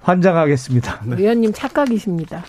환장하겠습니다. 0.00 1.00
네. 1.06 1.16
의원님 1.18 1.52
착각이십니다. 1.52 2.44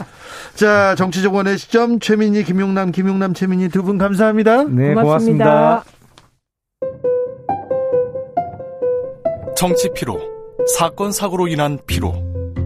자, 0.54 0.94
정치적원의 0.96 1.58
시점 1.58 2.00
최민희, 2.00 2.44
김용남, 2.44 2.90
김용남, 2.92 3.34
최민희 3.34 3.68
두 3.68 3.82
분 3.82 3.98
감사합니다. 3.98 4.64
네, 4.64 4.94
고맙습니다. 4.94 5.44
고맙습니다. 5.44 5.84
정치 9.56 9.90
피로, 9.94 10.18
사건 10.76 11.12
사고로 11.12 11.48
인한 11.48 11.78
피로, 11.86 12.14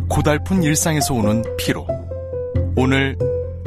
고달픈 0.09 0.63
일상에서 0.63 1.15
오는 1.15 1.43
피로. 1.59 1.87
오늘 2.77 3.17